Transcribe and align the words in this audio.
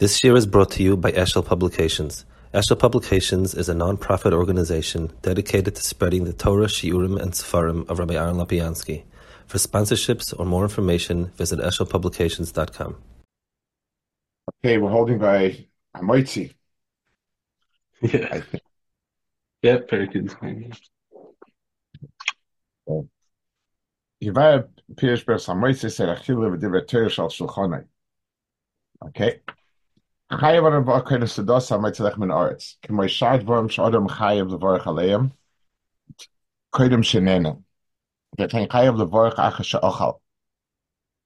This 0.00 0.24
year 0.24 0.34
is 0.34 0.44
brought 0.44 0.72
to 0.72 0.82
you 0.82 0.96
by 0.96 1.12
Eshel 1.12 1.46
Publications. 1.46 2.24
Eshel 2.52 2.76
Publications 2.76 3.54
is 3.54 3.68
a 3.68 3.74
non-profit 3.74 4.32
organization 4.32 5.12
dedicated 5.22 5.76
to 5.76 5.82
spreading 5.82 6.24
the 6.24 6.32
Torah, 6.32 6.66
Shiurim, 6.66 7.16
and 7.22 7.30
Sefarim 7.30 7.88
of 7.88 8.00
Rabbi 8.00 8.14
Aaron 8.14 8.34
Lopiansky. 8.34 9.04
For 9.46 9.58
sponsorships 9.58 10.34
or 10.36 10.46
more 10.46 10.64
information, 10.64 11.26
visit 11.36 11.60
eshelpublications.com. 11.60 12.96
Okay, 14.64 14.78
we're 14.78 14.90
holding 14.90 15.18
by 15.18 15.64
Amoitzi. 15.96 16.52
Yeah. 18.02 18.28
I 18.32 18.40
think. 18.40 18.62
Yeah, 19.62 19.78
very 19.88 20.08
good. 20.08 20.34
Yivaya 24.20 24.66
Pirish 24.94 25.24
Ber 25.24 25.36
Samoitzi 25.36 25.92
said, 25.92 26.08
Achille 26.08 26.50
v'divrei 26.50 26.84
Torah 26.84 27.08
shal 27.08 27.28
shulchanai. 27.28 27.84
Okay. 29.06 29.40
Chayav 30.32 30.66
Adam 30.66 30.84
V'Akoyin 30.86 31.22
Sedos 31.24 31.68
HaMetzalech 31.70 32.16
Min 32.16 32.30
Aretz. 32.30 32.76
K'moi 32.82 33.08
Shar 33.08 33.40
Dvorim 33.40 33.68
Sh'odom 33.68 34.08
Chayav 34.08 34.50
L'Vorach 34.50 34.84
Aleim. 34.84 35.32
Koidim 36.72 37.02
Shenenu. 37.02 37.62
V'Etain 38.38 38.66
Chayav 38.66 38.96
L'Vorach 38.96 39.34
Acha 39.34 39.62
She'ochal. 39.62 40.20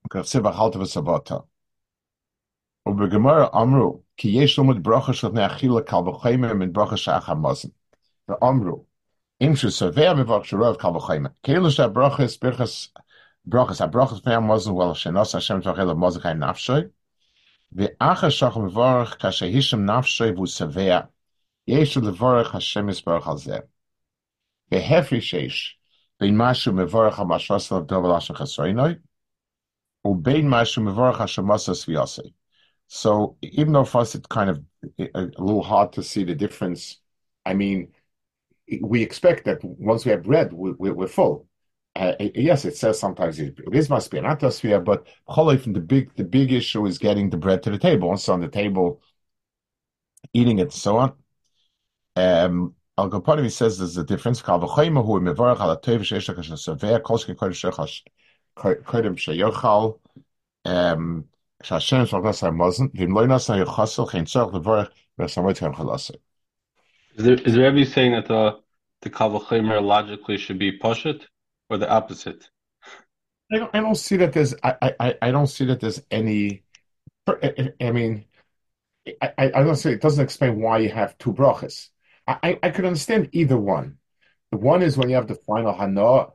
K'rsiv 0.09 0.51
Achalta 0.51 0.75
V'Savoto. 0.75 1.47
U'B'Gemara 2.85 3.49
Amru. 3.53 4.01
Ki 4.17 4.31
Yesh 4.31 4.57
Lumud 4.57 4.83
Brocha 4.83 5.13
Shlefnei 5.13 5.49
Achila 5.49 5.85
Kal 5.85 6.03
V'Choyme 6.03 6.57
Min 6.57 6.73
Brocha 6.73 6.97
She'ach 6.97 7.25
the 8.27 8.37
amru 8.43 8.83
Im 9.39 9.53
Sh'Sovea 9.53 10.13
Mivorach 10.13 10.43
Sh'Rov 10.43 10.77
Kal 10.77 10.93
V'Choyme. 10.93 11.33
K'elu 11.45 11.71
She'Brocha 11.71 12.25
Esbirchas 12.25 12.89
Brochas 13.47 13.79
HaBrochas 13.79 14.21
Pnei 14.21 14.35
HaMozim 14.35 14.73
Wel 14.73 14.93
She'Nos 14.93 15.31
Hashem 15.31 15.61
T'Vachel 15.61 15.95
HaMozim 15.95 16.21
Chayim 16.21 16.39
nafshoi. 16.39 16.91
Yeshu 21.69 22.03
Hashem 22.51 22.87
yisborach 22.87 23.27
al 23.27 23.37
zeh. 23.37 23.61
Bein 26.19 26.35
mashu 26.35 27.11
ha-mashvas 27.11 27.71
asher. 27.71 29.01
Ubein 30.05 30.45
mashu 30.45 31.13
ha-shemosas 31.15 31.85
v'yosei. 31.85 32.33
So 32.87 33.37
even 33.41 33.73
though 33.73 33.83
for 33.83 34.01
us 34.01 34.15
it's 34.15 34.25
kind 34.25 34.49
of 34.49 34.63
a, 34.97 35.29
little 35.37 35.61
hard 35.61 35.93
to 35.93 36.01
see 36.03 36.23
the 36.23 36.33
difference, 36.33 36.97
I 37.45 37.53
mean, 37.53 37.93
we 38.81 39.03
expect 39.03 39.45
that 39.45 39.63
once 39.63 40.05
we 40.05 40.11
have 40.11 40.23
bread, 40.23 40.53
we, 40.53 40.89
are 40.89 41.07
full 41.07 41.48
uh, 41.99 42.15
yes, 42.33 42.63
it 42.63 42.77
says 42.77 42.97
sometimes 42.97 43.41
this 43.71 43.89
must 43.89 44.09
be 44.09 44.17
an 44.17 44.25
atmosphere, 44.25 44.79
but 44.79 45.05
from 45.27 45.73
the 45.73 45.81
big 45.81 46.15
the 46.15 46.23
big 46.23 46.53
issue 46.53 46.85
is 46.85 46.97
getting 46.97 47.29
the 47.29 47.35
bread 47.37 47.61
to 47.63 47.69
the 47.71 47.77
table. 47.77 48.07
Once 48.07 48.29
on 48.29 48.39
the 48.39 48.47
table, 48.47 49.01
eating 50.33 50.59
it, 50.59 50.63
and 50.63 50.73
so 50.73 50.97
on. 50.97 51.13
Um, 52.15 52.75
Al 52.97 53.09
Gopani 53.09 53.51
says 53.51 53.77
there's 53.77 53.97
a 53.97 54.05
difference. 54.05 54.41
Is, 67.15 67.25
there, 67.25 67.33
is 67.33 67.57
Rebbe 67.57 67.85
saying 67.85 68.13
that 68.13 68.27
the 68.27 68.59
the 69.01 69.09
kavachimer 69.09 69.81
logically 69.83 70.37
should 70.37 70.59
be 70.59 70.79
poshut? 70.79 71.25
Or 71.69 71.77
the 71.77 71.89
opposite? 71.89 72.49
I 73.51 73.57
don't, 73.57 73.75
I 73.75 73.79
don't 73.79 73.95
see 73.95 74.17
that 74.17 74.33
there's, 74.33 74.53
I, 74.63 74.93
I, 74.99 75.15
I 75.21 75.31
don't 75.31 75.47
see 75.47 75.65
that 75.65 75.79
there's 75.79 76.01
any, 76.11 76.63
I, 77.27 77.71
I 77.81 77.91
mean, 77.91 78.25
I, 79.21 79.31
I 79.37 79.63
don't 79.63 79.75
say, 79.75 79.93
it 79.93 80.01
doesn't 80.01 80.23
explain 80.23 80.61
why 80.61 80.79
you 80.79 80.89
have 80.89 81.17
two 81.17 81.33
brachas. 81.33 81.89
I, 82.27 82.59
I, 82.61 82.69
could 82.69 82.85
understand 82.85 83.29
either 83.31 83.57
one. 83.57 83.97
The 84.51 84.57
one 84.57 84.83
is 84.83 84.97
when 84.97 85.09
you 85.09 85.15
have 85.15 85.27
the 85.27 85.35
final 85.35 85.73
hana, 85.73 86.27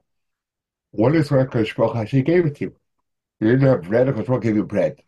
one 0.90 1.14
is 1.14 1.30
where 1.30 1.46
Kosh 1.46 1.74
Baruch 1.74 1.96
actually 1.96 2.22
gave 2.22 2.46
it 2.46 2.56
to 2.56 2.64
you. 2.64 2.76
You 3.40 3.52
didn't 3.52 3.68
have 3.68 3.82
bread, 3.82 4.12
Kosh 4.12 4.26
Baruch 4.26 4.42
gave 4.42 4.56
you 4.56 4.64
bread. 4.64 5.02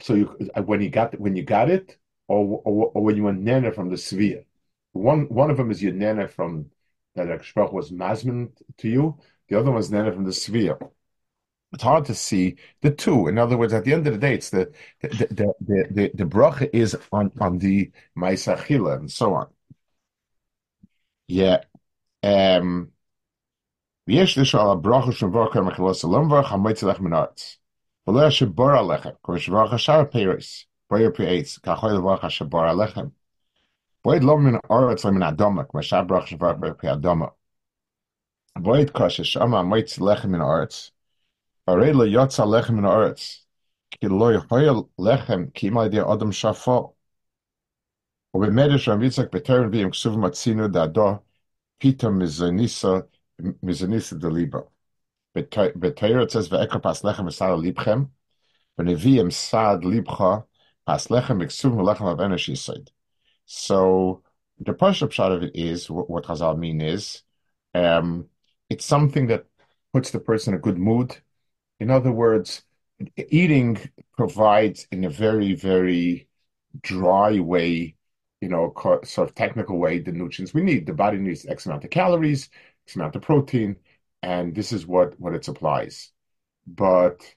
So 0.00 0.14
you 0.14 0.50
uh, 0.54 0.62
when 0.62 0.80
you 0.80 0.90
got 0.90 1.18
when 1.18 1.34
you 1.34 1.42
got 1.42 1.70
it, 1.70 1.98
or 2.28 2.62
or, 2.64 2.92
or 2.94 3.02
when 3.02 3.16
you 3.16 3.24
went 3.24 3.40
nana 3.40 3.72
from 3.72 3.88
the 3.88 3.96
svia. 3.96 4.44
One 4.92 5.28
one 5.28 5.50
of 5.50 5.56
them 5.56 5.70
is 5.70 5.82
your 5.82 5.92
nana 5.92 6.28
from 6.28 6.70
that 7.16 7.26
Baruch 7.54 7.72
was 7.72 7.90
masman 7.90 8.50
to 8.78 8.88
you. 8.88 9.18
The 9.49 9.59
other 9.59 9.71
one 9.71 9.79
is 9.79 9.91
nana 9.91 10.11
from 10.11 10.25
the 10.25 10.31
svia. 10.31 10.77
It's 11.73 11.83
hard 11.83 12.05
to 12.05 12.15
see 12.15 12.57
the 12.81 12.91
two. 12.91 13.27
In 13.27 13.37
other 13.37 13.57
words, 13.57 13.73
at 13.73 13.83
the 13.83 13.93
end 13.93 14.05
of 14.07 14.13
the 14.13 14.19
day, 14.19 14.35
it's 14.35 14.49
the 14.51 14.71
the 15.01 15.07
the 15.09 15.53
the, 15.59 15.87
the, 15.91 16.11
the 16.13 16.25
bracha 16.25 16.69
is 16.71 16.95
on 17.11 17.31
on 17.39 17.57
the 17.57 17.91
ma'isachila 18.17 18.97
and 18.97 19.11
so 19.11 19.33
on. 19.35 19.47
Yeah. 21.27 21.63
Um. 22.23 22.93
ויש 24.07 24.37
לשאול 24.37 24.71
הברכה 24.71 25.11
של 25.11 25.27
ברכה 25.27 25.61
מחילות 25.61 25.95
סלום 25.95 26.29
ברכה 26.29 26.53
המועצה 26.53 26.87
לך 26.87 26.99
מן 26.99 27.13
הארץ. 27.13 27.57
ולא 28.07 28.29
שבור 28.29 28.71
עליכם, 28.71 29.09
כמו 29.23 29.39
שברך 29.39 29.73
השאר 29.73 30.05
פרס, 30.05 30.65
בויר 30.89 31.11
פרי 31.15 31.39
עץ, 31.39 31.57
ככל 31.57 31.87
לברך 31.87 32.31
שבור 32.31 32.63
עליכם. 32.65 33.05
בויד 34.03 34.23
לא 34.23 34.37
מן 34.37 34.53
הארץ 34.69 35.05
לא 35.05 35.11
מן 35.11 35.23
האדומה, 35.23 35.63
כמו 35.63 35.83
שהברוך 35.83 36.27
שברך 36.27 36.55
פרי 36.77 36.93
אדומה. 36.93 37.25
Void 38.56 38.92
kasha 38.92 39.24
shama 39.24 39.62
mites 39.62 39.98
lechem 39.98 40.34
in 40.34 40.40
arts. 40.40 40.90
Barela 41.66 42.08
yotza 42.08 42.46
lechem 42.46 42.78
in 42.78 42.84
arts. 42.84 43.44
Ki 43.90 44.08
loy 44.08 44.36
hoyel 44.36 44.88
lechem 44.98 45.52
ki 45.54 45.70
imay 45.70 45.90
de 45.90 46.04
adam 46.04 46.32
shafo. 46.32 46.94
Ubemedesh 48.34 48.88
Rav 48.88 49.00
Yitzchak 49.00 49.30
beteren 49.30 49.70
v'yim 49.70 49.90
ksuv 49.90 50.16
matzinu 50.16 50.92
do 50.92 51.22
pita 51.78 52.06
mizanisa 52.06 53.06
mizanisa 53.40 54.18
de 54.18 54.28
liba. 54.28 54.64
Betayr 55.36 56.22
it 56.22 56.32
says 56.32 56.48
ve'ekra 56.48 56.82
pas 56.82 57.02
lechem 57.02 57.28
esal 57.28 57.62
libchem 57.62 58.10
v'neviyim 58.78 59.32
sad 59.32 59.82
libcha 59.82 60.44
pas 60.84 61.06
lechem 61.08 61.42
ksuv 61.42 61.74
lechem 61.74 62.06
av 62.06 62.18
enish 62.18 62.50
yisoid. 62.50 62.88
So 63.46 64.22
the 64.58 64.74
partial 64.74 65.08
shot 65.08 65.32
of 65.32 65.42
it 65.42 65.52
is 65.54 65.88
what, 65.88 66.10
what 66.10 66.24
Chazal 66.24 66.58
mean 66.58 66.80
is 66.80 67.22
um, 67.74 68.26
it's 68.70 68.84
something 68.84 69.26
that 69.28 69.46
puts 69.92 70.10
the 70.10 70.20
person 70.20 70.54
in 70.54 70.58
a 70.58 70.62
good 70.62 70.78
mood. 70.78 71.16
In 71.80 71.90
other 71.90 72.12
words, 72.12 72.64
eating 73.16 73.78
provides 74.16 74.86
in 74.92 75.04
a 75.04 75.10
very, 75.10 75.54
very 75.54 76.28
dry 76.82 77.40
way, 77.40 77.96
you 78.40 78.48
know, 78.48 78.72
sort 79.04 79.28
of 79.30 79.34
technical 79.36 79.78
way, 79.78 80.00
the 80.00 80.12
nutrients 80.12 80.54
we 80.54 80.62
need. 80.62 80.86
The 80.86 80.94
body 80.94 81.18
needs 81.18 81.46
X 81.46 81.66
amount 81.66 81.84
of 81.84 81.90
calories, 81.90 82.50
X 82.86 82.96
amount 82.96 83.16
of 83.16 83.22
protein, 83.22 83.76
and 84.22 84.54
this 84.54 84.72
is 84.72 84.86
what 84.86 85.18
what 85.20 85.34
it 85.34 85.44
supplies. 85.46 86.12
But 86.66 87.34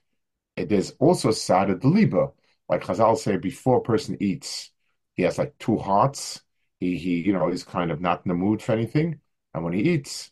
it 0.56 0.72
is 0.72 0.94
also 1.00 1.32
sada 1.32 1.76
deliba, 1.76 2.34
like 2.68 2.82
Chazal 2.84 3.18
say, 3.18 3.38
before 3.38 3.78
a 3.78 3.82
person 3.82 4.18
eats, 4.20 4.72
he 5.14 5.24
has 5.24 5.38
like 5.38 5.58
two 5.58 5.78
hearts. 5.78 6.42
He 6.80 6.98
he 6.98 7.20
you 7.22 7.34
know 7.34 7.50
he's 7.50 7.64
kind 7.64 7.92
of 7.92 8.00
not 8.02 8.24
in 8.26 8.30
the 8.30 8.36
mood 8.36 8.62
for 8.62 8.72
anything, 8.72 9.20
and 9.54 9.64
when 9.64 9.74
he 9.74 9.82
eats, 9.82 10.31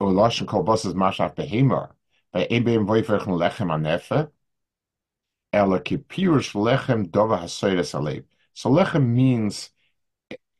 Ulashin 0.00 0.46
kol 0.46 0.64
voiferchen 2.86 3.38
lechem 3.38 3.70
anefe. 3.70 4.30
Ela 5.52 5.80
lechem 5.80 7.10
dover 7.10 7.36
hasoides. 7.36 8.24
So 8.54 8.70
lechem 8.70 9.06
means 9.08 9.70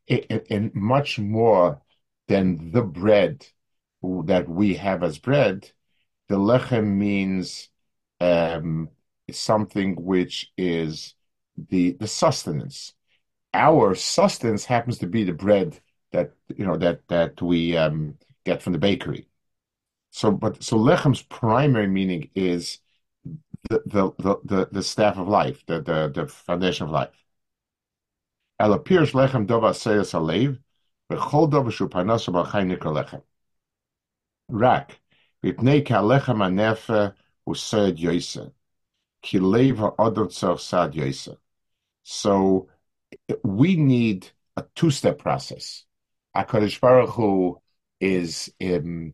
and 0.07 0.73
much 0.75 1.19
more 1.19 1.81
than 2.27 2.71
the 2.71 2.81
bread 2.81 3.45
that 4.01 4.49
we 4.49 4.75
have 4.75 5.03
as 5.03 5.19
bread, 5.19 5.71
the 6.27 6.35
lechem 6.35 6.95
means 6.97 7.69
um, 8.19 8.89
something 9.31 9.95
which 9.95 10.51
is 10.57 11.15
the 11.69 11.91
the 11.93 12.07
sustenance. 12.07 12.93
Our 13.53 13.95
sustenance 13.95 14.65
happens 14.65 14.99
to 14.99 15.07
be 15.07 15.23
the 15.23 15.33
bread 15.33 15.79
that 16.11 16.31
you 16.55 16.65
know 16.65 16.77
that 16.77 17.07
that 17.09 17.41
we 17.41 17.77
um, 17.77 18.17
get 18.45 18.61
from 18.61 18.73
the 18.73 18.79
bakery. 18.79 19.27
So, 20.11 20.31
but 20.31 20.61
so 20.61 20.77
lechem's 20.77 21.21
primary 21.21 21.87
meaning 21.87 22.29
is 22.35 22.79
the 23.69 23.81
the 23.85 24.11
the, 24.19 24.39
the, 24.43 24.69
the 24.71 24.83
staff 24.83 25.17
of 25.17 25.27
life, 25.27 25.65
the, 25.65 25.81
the 25.81 26.11
the 26.13 26.27
foundation 26.27 26.85
of 26.85 26.91
life. 26.91 27.09
El 28.59 28.73
appears 28.73 29.13
lechem 29.13 29.47
dova 29.47 29.71
seyas 29.71 30.13
alev, 30.13 30.59
v'chol 31.11 31.49
dova 31.49 31.71
shu 31.71 31.87
parnas 31.87 32.27
b'chai 32.27 32.65
nikra 32.65 32.91
lechem. 33.03 33.23
Rak, 34.49 34.99
v'pnei 35.43 35.85
ka 35.85 36.01
lechem 36.01 36.37
anefe 36.37 37.13
used 37.47 37.97
yoisa, 37.97 38.51
ki 39.21 39.39
lev 39.39 39.77
ha'odom 39.77 40.27
tzor 40.27 40.59
sad 40.59 40.93
yoisa. 40.93 41.37
So, 42.03 42.69
we 43.43 43.75
need 43.75 44.29
a 44.57 44.65
two-step 44.75 45.19
process. 45.19 45.85
HaKadosh 46.35 46.79
Baruch 46.79 47.09
Hu 47.11 47.61
is, 47.99 48.51
um, 48.61 49.13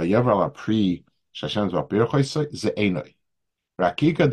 Pri 0.00 1.04
Rakika 3.80 4.28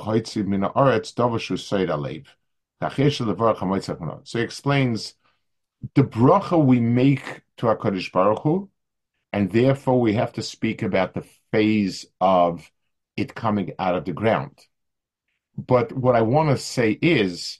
Hoitzi 0.00 0.46
Mina 0.46 0.70
Dovashu 0.70 1.58
Tachesh 2.80 4.28
So 4.28 4.38
he 4.38 4.44
explains 4.44 5.14
the 5.94 6.02
bracha 6.02 6.64
we 6.64 6.80
make 6.80 7.42
to 7.58 7.68
our 7.68 7.76
Kodesh 7.76 8.10
Baruch 8.12 8.42
Hu, 8.42 8.70
and 9.32 9.50
therefore 9.50 10.00
we 10.00 10.14
have 10.14 10.32
to 10.34 10.42
speak 10.42 10.82
about 10.82 11.14
the 11.14 11.24
phase 11.50 12.06
of 12.20 12.70
it 13.16 13.34
coming 13.34 13.72
out 13.78 13.94
of 13.94 14.04
the 14.04 14.12
ground. 14.12 14.58
But 15.56 15.92
what 15.92 16.16
I 16.16 16.22
want 16.22 16.50
to 16.50 16.56
say 16.56 16.98
is, 17.02 17.58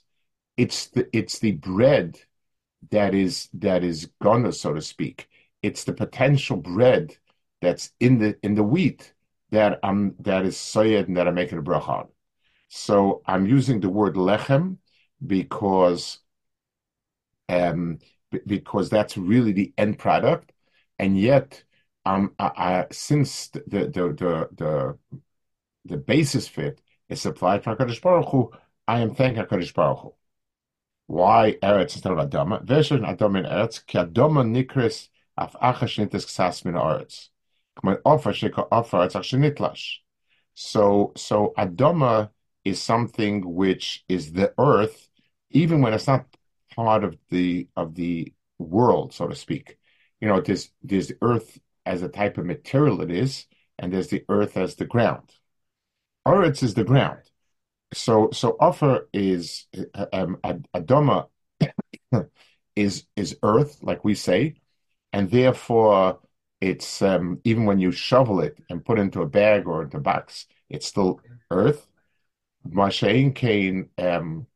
it's 0.57 0.87
the 0.87 1.07
it's 1.15 1.39
the 1.39 1.51
bread 1.51 2.19
that 2.91 3.13
is 3.15 3.49
that 3.53 3.83
is 3.83 4.09
gonna, 4.21 4.51
so 4.51 4.73
to 4.73 4.81
speak. 4.81 5.27
It's 5.61 5.83
the 5.83 5.93
potential 5.93 6.57
bread 6.57 7.17
that's 7.61 7.91
in 7.99 8.19
the 8.19 8.37
in 8.43 8.55
the 8.55 8.63
wheat 8.63 9.13
that 9.51 9.79
I'm 9.83 10.15
that 10.19 10.45
is 10.45 10.57
soyed 10.57 11.07
and 11.07 11.17
that 11.17 11.27
I'm 11.27 11.35
making 11.35 11.57
a 11.59 11.63
bracha 11.63 11.89
on. 11.89 12.07
So 12.69 13.21
I'm 13.25 13.45
using 13.45 13.79
the 13.79 13.89
word 13.89 14.15
lechem 14.15 14.77
because 15.25 16.19
um, 17.49 17.99
because 18.45 18.89
that's 18.89 19.17
really 19.17 19.51
the 19.51 19.73
end 19.77 19.99
product, 19.99 20.51
and 20.99 21.19
yet 21.19 21.63
um, 22.05 22.33
I, 22.39 22.51
I, 22.57 22.85
since 22.91 23.49
the 23.49 23.61
the 23.67 23.87
the 23.89 24.49
the 24.53 24.97
the 25.85 25.97
basis 25.97 26.47
fit 26.47 26.81
is 27.09 27.21
supplied 27.21 27.63
from 27.63 27.77
Hakadosh 27.77 28.01
Baruch 28.01 28.29
Hu, 28.29 28.51
I 28.87 28.99
am 29.01 29.13
thanking 29.15 29.43
Hakadosh 29.43 29.73
Baruch 29.73 29.99
Hu. 29.99 30.13
Why 31.07 31.57
Eretz 31.61 31.93
instead 31.93 32.13
of 32.13 32.29
Adama? 32.29 32.63
Vesher 32.63 32.99
Adama 32.99 33.39
in 33.39 33.45
Eretz 33.45 33.85
ki 33.85 33.97
Adama 33.97 34.43
nikris 34.43 35.09
af 35.37 35.55
achash 35.61 35.99
nitis 35.99 36.25
ksas 36.25 36.65
min 36.65 36.75
Eretz. 36.75 37.29
K'man 37.77 37.99
offer 38.05 38.31
sheka 38.31 38.67
offer 38.71 38.97
Eretz 38.97 39.15
ach 39.15 39.99
So 40.53 41.11
so 41.15 41.53
Adama 41.57 42.29
is 42.63 42.81
something 42.81 43.53
which 43.53 44.03
is 44.07 44.33
the 44.33 44.53
earth 44.57 45.09
even 45.51 45.81
when 45.81 45.93
it's 45.93 46.07
not 46.07 46.25
part 46.75 47.03
of 47.03 47.17
the 47.29 47.67
of 47.75 47.95
the 47.95 48.33
world, 48.59 49.13
so 49.13 49.27
to 49.27 49.35
speak. 49.35 49.77
You 50.19 50.27
know, 50.27 50.41
there's 50.41 50.69
there's 50.81 51.07
the 51.07 51.17
earth 51.21 51.59
as 51.85 52.01
a 52.01 52.09
type 52.09 52.37
of 52.37 52.45
material 52.45 53.01
it 53.01 53.11
is, 53.11 53.45
and 53.77 53.91
there's 53.91 54.09
the 54.09 54.25
earth 54.29 54.57
as 54.57 54.75
the 54.75 54.85
ground. 54.85 55.33
Eretz 56.27 56.63
is 56.63 56.73
the 56.73 56.83
ground. 56.83 57.21
So 57.93 58.29
so 58.31 58.57
offer 58.59 59.07
is 59.13 59.67
um, 60.11 60.37
Adoma 60.75 61.27
is 62.75 63.05
is 63.15 63.37
earth, 63.43 63.81
like 63.81 64.03
we 64.03 64.15
say, 64.15 64.55
and 65.11 65.29
therefore 65.29 66.19
it's 66.61 67.01
um, 67.01 67.39
even 67.43 67.65
when 67.65 67.79
you 67.79 67.91
shovel 67.91 68.39
it 68.41 68.57
and 68.69 68.85
put 68.85 68.99
into 68.99 69.21
a 69.21 69.27
bag 69.27 69.67
or 69.67 69.83
into 69.83 69.97
a 69.97 70.01
box, 70.01 70.47
it's 70.69 70.87
still 70.87 71.19
earth. 71.51 71.87
Mashain 72.67 73.35
Kane 73.35 73.89
um, 73.97 74.47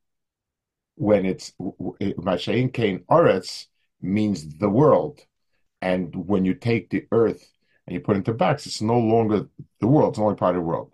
when 0.96 1.26
it's 1.26 1.54
Mashain 1.60 2.74
Kain 2.74 3.00
Oretz 3.10 3.68
means 4.02 4.58
the 4.58 4.70
world. 4.70 5.22
And 5.82 6.16
when 6.28 6.44
you 6.44 6.56
take 6.56 6.90
the 6.90 7.06
earth 7.12 7.52
and 7.86 7.94
you 7.94 8.00
put 8.00 8.16
it 8.16 8.20
into 8.20 8.34
box, 8.34 8.66
it's 8.66 8.82
no 8.82 8.98
longer 9.00 9.48
the 9.80 9.88
world, 9.88 10.14
it's 10.14 10.20
only 10.20 10.36
part 10.36 10.56
of 10.56 10.62
the 10.62 10.68
world. 10.68 10.94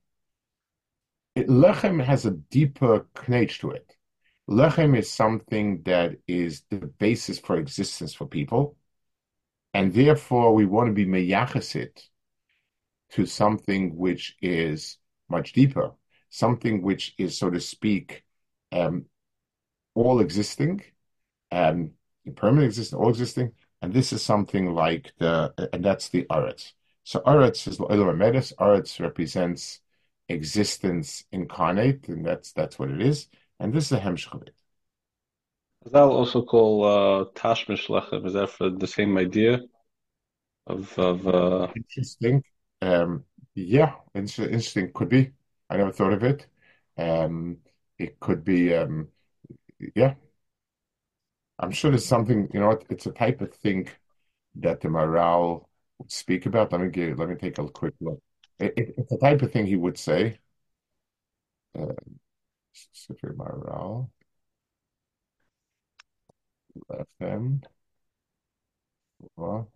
It, 1.35 1.47
lechem 1.47 2.03
has 2.03 2.25
a 2.25 2.31
deeper 2.31 3.07
knage 3.15 3.59
to 3.59 3.71
it. 3.71 3.95
Lechem 4.49 4.97
is 4.97 5.09
something 5.11 5.81
that 5.83 6.17
is 6.27 6.63
the 6.69 6.77
basis 6.77 7.39
for 7.39 7.57
existence 7.57 8.13
for 8.13 8.27
people, 8.27 8.75
and 9.73 9.93
therefore 9.93 10.53
we 10.53 10.65
want 10.65 10.87
to 10.87 10.93
be 10.93 11.05
meyachesit 11.05 12.07
to 13.11 13.25
something 13.25 13.95
which 13.95 14.35
is 14.41 14.97
much 15.29 15.53
deeper, 15.53 15.91
something 16.29 16.81
which 16.81 17.13
is, 17.17 17.37
so 17.37 17.49
to 17.49 17.59
speak, 17.59 18.23
um, 18.71 19.05
all 19.95 20.19
existing, 20.19 20.83
um, 21.51 21.91
permanent 22.35 22.65
existing, 22.65 22.99
all 22.99 23.09
existing, 23.09 23.51
and 23.81 23.93
this 23.93 24.13
is 24.13 24.21
something 24.21 24.73
like 24.73 25.13
the, 25.17 25.53
and 25.73 25.83
that's 25.83 26.09
the 26.09 26.25
Aretz. 26.29 26.73
So 27.03 27.19
Aretz 27.21 27.67
is 27.67 27.79
Elohim 27.79 28.17
Medes. 28.17 28.53
Aretz 28.59 28.99
represents 28.99 29.81
existence 30.31 31.25
incarnate, 31.31 32.07
and 32.07 32.25
that's 32.25 32.51
that's 32.53 32.79
what 32.79 32.89
it 32.91 33.01
is. 33.01 33.27
And 33.59 33.73
this 33.73 33.85
is 33.85 33.91
a 33.93 33.99
hemshch 33.99 34.33
of 34.33 34.41
it. 34.43 34.55
That 35.91 36.03
also 36.03 36.43
called 36.43 36.85
uh, 36.85 37.31
Tashmish 37.33 37.87
Lechem? 37.87 38.25
Is 38.25 38.33
that 38.33 38.49
for 38.49 38.69
the 38.69 38.87
same 38.87 39.17
idea 39.17 39.61
of 40.67 40.97
of? 40.97 41.27
Uh... 41.27 41.67
Interesting. 41.75 42.43
Um, 42.81 43.25
yeah, 43.55 43.95
interesting. 44.15 44.91
Could 44.93 45.09
be. 45.09 45.31
I 45.69 45.77
never 45.77 45.91
thought 45.91 46.13
of 46.13 46.23
it. 46.23 46.47
Um, 46.97 47.57
it 47.97 48.19
could 48.19 48.43
be, 48.43 48.73
um, 48.75 49.07
yeah. 49.95 50.15
I'm 51.59 51.71
sure 51.71 51.91
there's 51.91 52.05
something, 52.05 52.49
you 52.53 52.59
know, 52.59 52.79
it's 52.89 53.05
a 53.05 53.11
type 53.11 53.41
of 53.41 53.53
thing 53.53 53.89
that 54.55 54.81
the 54.81 54.89
Maharal 54.89 55.67
would 55.99 56.11
speak 56.11 56.45
about. 56.45 56.71
Let 56.71 56.81
me 56.81 56.89
give, 56.89 57.19
let 57.19 57.29
me 57.29 57.35
take 57.35 57.57
a 57.57 57.69
quick 57.69 57.93
look. 58.01 58.21
It, 58.61 58.73
it's 58.97 59.09
the 59.09 59.17
type 59.17 59.41
of 59.41 59.51
thing 59.51 59.65
he 59.67 59.75
would 59.75 59.97
say. 59.97 60.39
Uh, 61.77 61.93
Sifri 62.93 63.33
Maharal. 63.35 64.09
Left 66.89 67.09
end. 67.21 67.67
Well, 69.35 69.71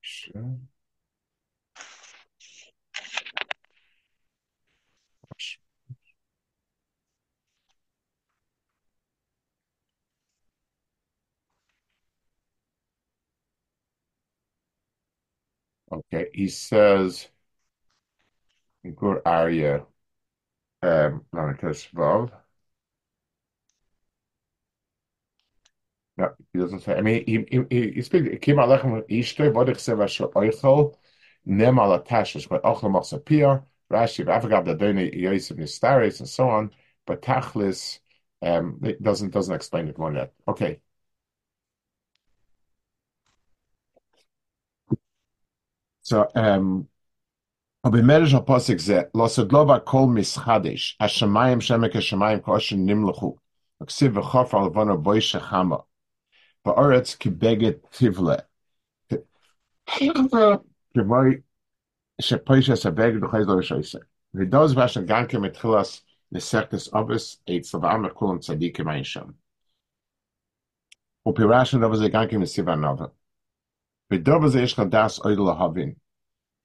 sure. 0.00 0.58
Okay, 15.92 16.28
he 16.34 16.48
says, 16.48 17.28
Gur 18.94 19.20
Aryeh, 19.26 19.84
um, 20.82 21.26
Vav. 21.32 22.32
No, 26.16 26.34
he 26.52 26.58
doesn't 26.58 26.80
say. 26.80 26.94
I 26.96 27.00
mean, 27.00 27.24
he 27.26 27.46
he 27.50 27.64
he, 27.70 27.90
he 27.92 28.02
speaks. 28.02 28.28
Kim 28.42 28.56
alechem 28.58 29.02
ishtoi 29.08 29.50
vodich 29.52 29.78
seva 29.86 30.08
shel 30.08 30.30
oichel 30.32 30.94
nem 31.44 31.78
al 31.78 31.98
atashes 31.98 32.48
but 32.48 32.62
ochel 32.62 32.90
machsapir 32.90 33.64
Rashi 33.90 34.24
v'avagav 34.24 34.66
dadoni 34.66 35.14
yosef 35.14 35.56
nistaris 35.56 36.20
and 36.20 36.28
so 36.28 36.48
on. 36.48 36.70
But 37.06 37.22
Tachlis 37.22 38.00
um, 38.42 38.78
doesn't 39.00 39.30
doesn't 39.30 39.54
explain 39.54 39.88
it 39.88 39.98
more 39.98 40.12
yet. 40.12 40.32
Okay. 40.46 40.80
כאושר 52.41 52.75
נמלכו, 52.79 53.35
וכסיב 53.83 54.17
וחוף 54.17 54.55
על 54.55 54.65
לבונו 54.65 55.01
בוי 55.01 55.21
שחמה, 55.21 55.75
בארץ 56.65 57.15
כבגד 57.15 57.71
תבלה. 57.89 58.35
כבוי 60.93 61.41
שפוישס 62.21 62.85
הבגד 62.85 63.23
וחייז 63.23 63.47
לא 63.47 63.59
ישויסה. 63.59 63.99
ודוז 64.33 64.73
בשן 64.75 65.05
גם 65.05 65.27
כמתחילס 65.27 66.05
לסקטס 66.31 66.93
אובס, 66.93 67.43
את 67.57 67.63
סלבם 67.63 68.05
לכולם 68.05 68.39
צדיקים 68.39 68.89
אין 68.89 69.03
שם. 69.03 69.25
ופירשן 71.27 71.81
דובר 71.81 71.95
זה 71.95 72.09
גם 72.09 72.23
כמסיבה 72.29 72.75
נובה. 72.75 73.05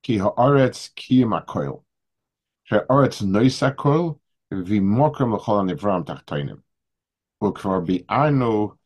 Ki 0.03 0.17
ha'aretz 0.17 0.89
kiyim 0.95 1.31
ha'koil. 1.31 1.83
She'aretz 2.65 3.21
nois 3.23 3.59
ha'koil, 3.59 4.19
l'chol 4.51 5.39
ha'nivram 5.39 6.05
bi'anu 7.81 8.77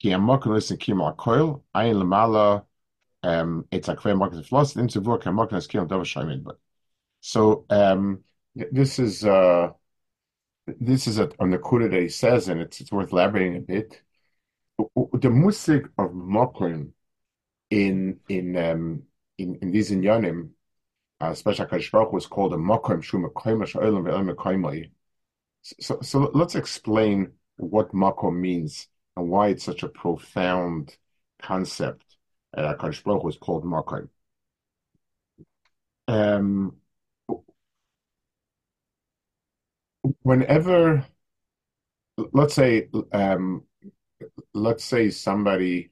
ki 0.00 0.10
ha'mokrim 0.10 1.00
ha'koil, 1.00 1.62
ayin 1.74 1.98
l'mala 2.00 2.64
ki 3.22 3.28
ha'mokrim 5.30 5.60
kiyim. 5.68 6.56
So, 7.20 7.64
um, 7.70 8.24
this 8.54 8.98
is... 8.98 9.24
Uh, 9.24 9.72
this 10.80 11.08
is 11.08 11.18
a, 11.18 11.28
on 11.40 11.50
the 11.50 11.58
that 11.88 12.00
he 12.00 12.08
says, 12.08 12.48
and 12.48 12.60
it's, 12.60 12.80
it's 12.80 12.92
worth 12.92 13.10
elaborating 13.12 13.56
a 13.56 13.60
bit. 13.60 14.00
The 14.78 15.28
music 15.28 15.86
of 15.98 16.10
Mokrim 16.10 16.92
in 17.72 18.20
in 18.28 18.54
um 18.56 19.02
in, 19.38 19.54
in 19.62 19.72
these 19.72 19.90
inyanim, 19.90 20.50
uh, 21.22 21.30
especially 21.30 21.64
Kadosh 21.66 22.12
was 22.12 22.26
called 22.26 22.52
a 22.52 22.56
Mokim 22.56 23.02
Shum 23.02 23.22
Ve'elam 23.22 24.90
So, 25.62 25.98
so 26.02 26.30
let's 26.34 26.54
explain 26.54 27.32
what 27.56 27.92
Makom 27.92 28.36
means 28.38 28.88
and 29.16 29.30
why 29.30 29.48
it's 29.48 29.64
such 29.64 29.82
a 29.82 29.88
profound 29.88 30.94
concept. 31.40 32.04
Uh, 32.54 32.74
Kadosh 32.74 33.02
Baruch 33.02 33.24
was 33.24 33.38
called 33.38 33.64
Makom. 33.64 34.10
Um, 36.08 36.76
whenever, 40.22 41.06
let's 42.32 42.52
say, 42.52 42.88
um, 43.12 43.62
let's 44.52 44.84
say 44.84 45.08
somebody 45.08 45.91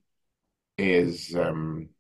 is 0.81 1.35
um, 1.37 1.91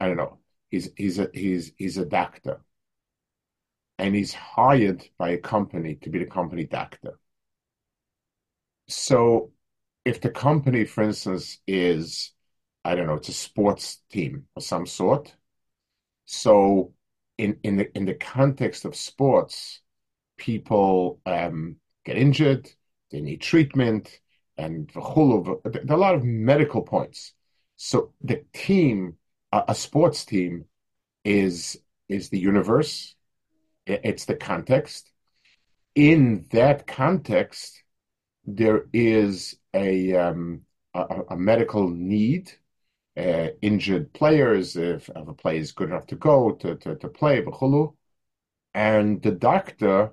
I 0.00 0.06
don't 0.08 0.16
know. 0.18 0.38
He's 0.70 0.90
he's 0.96 1.18
a 1.18 1.30
he's 1.32 1.72
he's 1.78 1.96
a 1.98 2.04
doctor, 2.04 2.60
and 3.98 4.14
he's 4.14 4.34
hired 4.34 5.08
by 5.18 5.30
a 5.30 5.38
company 5.38 5.96
to 5.96 6.10
be 6.10 6.18
the 6.18 6.26
company 6.26 6.64
doctor. 6.64 7.18
So, 8.88 9.52
if 10.04 10.20
the 10.20 10.30
company, 10.30 10.84
for 10.84 11.02
instance, 11.04 11.58
is 11.66 12.32
I 12.84 12.94
don't 12.94 13.06
know, 13.06 13.14
it's 13.14 13.28
a 13.28 13.32
sports 13.32 13.98
team 14.10 14.46
of 14.56 14.62
some 14.64 14.86
sort. 14.86 15.34
So, 16.26 16.94
in 17.38 17.58
in 17.64 17.76
the 17.76 17.96
in 17.96 18.06
the 18.06 18.14
context 18.14 18.84
of 18.84 18.96
sports, 18.96 19.82
people 20.38 21.20
um, 21.26 21.76
get 22.04 22.18
injured, 22.18 22.70
they 23.10 23.20
need 23.20 23.40
treatment, 23.42 24.20
and 24.58 24.90
there 24.94 25.02
are 25.02 25.62
a 25.90 25.96
lot 25.96 26.14
of 26.14 26.24
medical 26.24 26.82
points. 26.82 27.34
So 27.84 28.12
the 28.22 28.44
team 28.52 29.16
a, 29.50 29.64
a 29.68 29.74
sports 29.74 30.24
team 30.24 30.66
is 31.24 31.76
is 32.08 32.28
the 32.28 32.38
universe. 32.38 33.16
It's 33.86 34.24
the 34.24 34.36
context. 34.36 35.10
In 35.96 36.46
that 36.52 36.86
context, 36.86 37.82
there 38.44 38.84
is 38.92 39.56
a 39.74 40.14
um, 40.14 40.62
a, 40.94 41.22
a, 41.30 41.36
medical 41.36 41.88
need. 41.88 42.52
Uh, 43.16 43.48
injured 43.60 44.12
players, 44.12 44.76
if, 44.76 45.08
if, 45.08 45.28
a 45.28 45.34
player 45.34 45.58
is 45.58 45.72
good 45.72 45.90
enough 45.90 46.06
to 46.06 46.16
go 46.16 46.52
to 46.52 46.76
to, 46.76 46.94
to 46.94 47.08
play, 47.08 47.44
and 48.74 49.22
the 49.22 49.32
doctor 49.32 50.12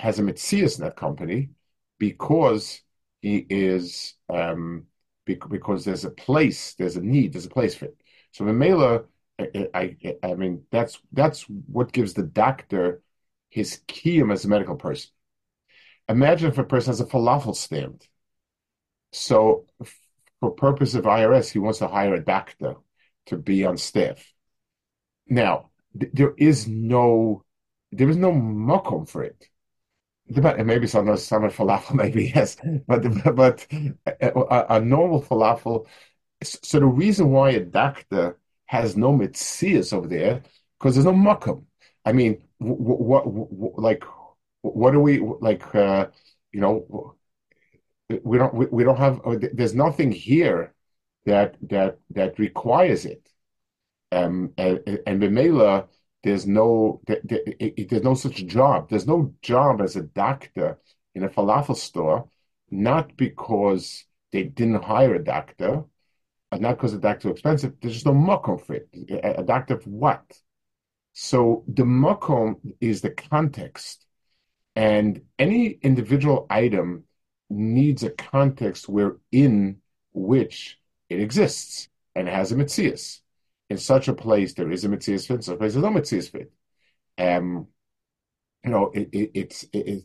has 0.00 0.18
a 0.18 0.22
mitzias 0.22 0.78
in 0.78 0.84
that 0.84 0.96
company 0.96 1.50
because 1.98 2.82
he 3.22 3.46
is 3.48 4.14
um, 4.28 4.86
because 5.24 5.84
there's 5.84 6.04
a 6.04 6.10
place, 6.10 6.74
there's 6.74 6.96
a 6.96 7.00
need, 7.00 7.32
there's 7.32 7.46
a 7.46 7.50
place 7.50 7.74
for 7.74 7.86
it. 7.86 7.96
So 8.32 8.44
Mela, 8.44 9.04
I, 9.38 9.68
I, 9.74 10.16
I 10.22 10.34
mean, 10.34 10.64
that's 10.70 10.98
that's 11.12 11.42
what 11.42 11.92
gives 11.92 12.14
the 12.14 12.22
doctor 12.22 13.02
his 13.50 13.80
kiyum 13.88 14.32
as 14.32 14.44
a 14.44 14.48
medical 14.48 14.76
person. 14.76 15.10
Imagine 16.08 16.48
if 16.50 16.58
a 16.58 16.64
person 16.64 16.90
has 16.90 17.00
a 17.00 17.06
falafel 17.06 17.56
stand. 17.56 18.06
So, 19.12 19.66
for 20.40 20.50
purpose 20.50 20.94
of 20.94 21.04
IRS, 21.04 21.50
he 21.50 21.58
wants 21.58 21.78
to 21.78 21.88
hire 21.88 22.14
a 22.14 22.24
doctor 22.24 22.74
to 23.26 23.36
be 23.36 23.64
on 23.64 23.78
staff. 23.78 24.32
Now, 25.26 25.70
th- 25.98 26.12
there 26.12 26.34
is 26.36 26.66
no, 26.68 27.44
there 27.92 28.10
is 28.10 28.16
no 28.16 28.32
makom 28.32 29.08
for 29.08 29.22
it 29.22 29.48
maybe 30.64 30.86
some 30.86 31.16
some 31.16 31.42
falafel, 31.50 31.94
maybe 32.02 32.32
yes, 32.34 32.56
but 32.86 33.34
but 33.34 33.66
a, 34.06 34.66
a, 34.70 34.80
normal 34.80 35.22
falafel. 35.22 35.86
So 36.42 36.80
the 36.80 36.86
reason 36.86 37.30
why 37.30 37.50
a 37.50 37.60
doctor 37.60 38.38
has 38.66 38.96
no 38.96 39.12
mitzias 39.12 39.92
over 39.92 40.08
there 40.08 40.42
because 40.78 40.94
there's 40.94 41.04
no 41.04 41.12
makom. 41.12 41.64
I 42.04 42.12
mean, 42.12 42.42
what, 42.58 43.26
like 43.78 44.04
what 44.62 44.92
do 44.92 45.00
we 45.00 45.18
like? 45.18 45.74
Uh, 45.74 46.06
you 46.52 46.60
know, 46.60 47.16
we 48.22 48.38
don't 48.38 48.54
we, 48.54 48.66
we 48.66 48.84
don't 48.84 48.98
have. 48.98 49.20
There's 49.52 49.74
nothing 49.74 50.10
here 50.10 50.74
that 51.26 51.56
that 51.68 51.98
that 52.10 52.38
requires 52.38 53.04
it. 53.04 53.28
Um, 54.12 54.52
and, 54.56 54.80
and 55.06 55.20
Bemela, 55.20 55.88
there's 56.24 56.46
no 56.46 57.02
there's 57.06 58.02
no 58.02 58.14
such 58.14 58.46
job. 58.46 58.88
There's 58.88 59.06
no 59.06 59.34
job 59.42 59.82
as 59.82 59.94
a 59.94 60.02
doctor 60.02 60.78
in 61.14 61.22
a 61.22 61.28
falafel 61.28 61.76
store, 61.76 62.28
not 62.70 63.14
because 63.16 64.06
they 64.32 64.44
didn't 64.44 64.82
hire 64.82 65.14
a 65.14 65.22
doctor, 65.22 65.84
not 66.50 66.76
because 66.76 66.92
the 66.92 66.98
doctor 66.98 67.28
is 67.28 67.32
expensive. 67.32 67.74
There's 67.80 67.92
just 67.92 68.06
no 68.06 68.14
makom 68.14 68.64
for 68.64 68.74
it. 68.74 68.88
A, 69.10 69.40
a 69.40 69.44
doctor 69.44 69.78
for 69.78 69.90
what? 69.90 70.24
So 71.12 71.62
the 71.68 71.84
makom 71.84 72.56
is 72.80 73.02
the 73.02 73.10
context, 73.10 74.06
and 74.74 75.20
any 75.38 75.78
individual 75.82 76.46
item 76.48 77.04
needs 77.50 78.02
a 78.02 78.10
context 78.10 78.88
wherein 78.88 79.76
which 80.14 80.78
it 81.10 81.20
exists 81.20 81.90
and 82.14 82.26
has 82.28 82.50
a 82.50 82.54
mitzias 82.54 83.20
in 83.70 83.78
such 83.78 84.08
a 84.08 84.14
place 84.14 84.54
there 84.54 84.70
is 84.70 84.84
a 84.84 84.88
mitzvah 84.88 85.18
fit, 85.18 85.44
so 85.44 85.54
a 85.54 85.56
place 85.56 85.72
there's 85.72 85.84
no 85.84 85.90
mitzvah 85.90 86.22
fit. 86.22 86.52
Um, 87.18 87.68
you 88.64 88.70
know, 88.70 88.90
it, 88.94 89.08
it, 89.12 89.30
it's 89.34 89.64
it, 89.72 90.04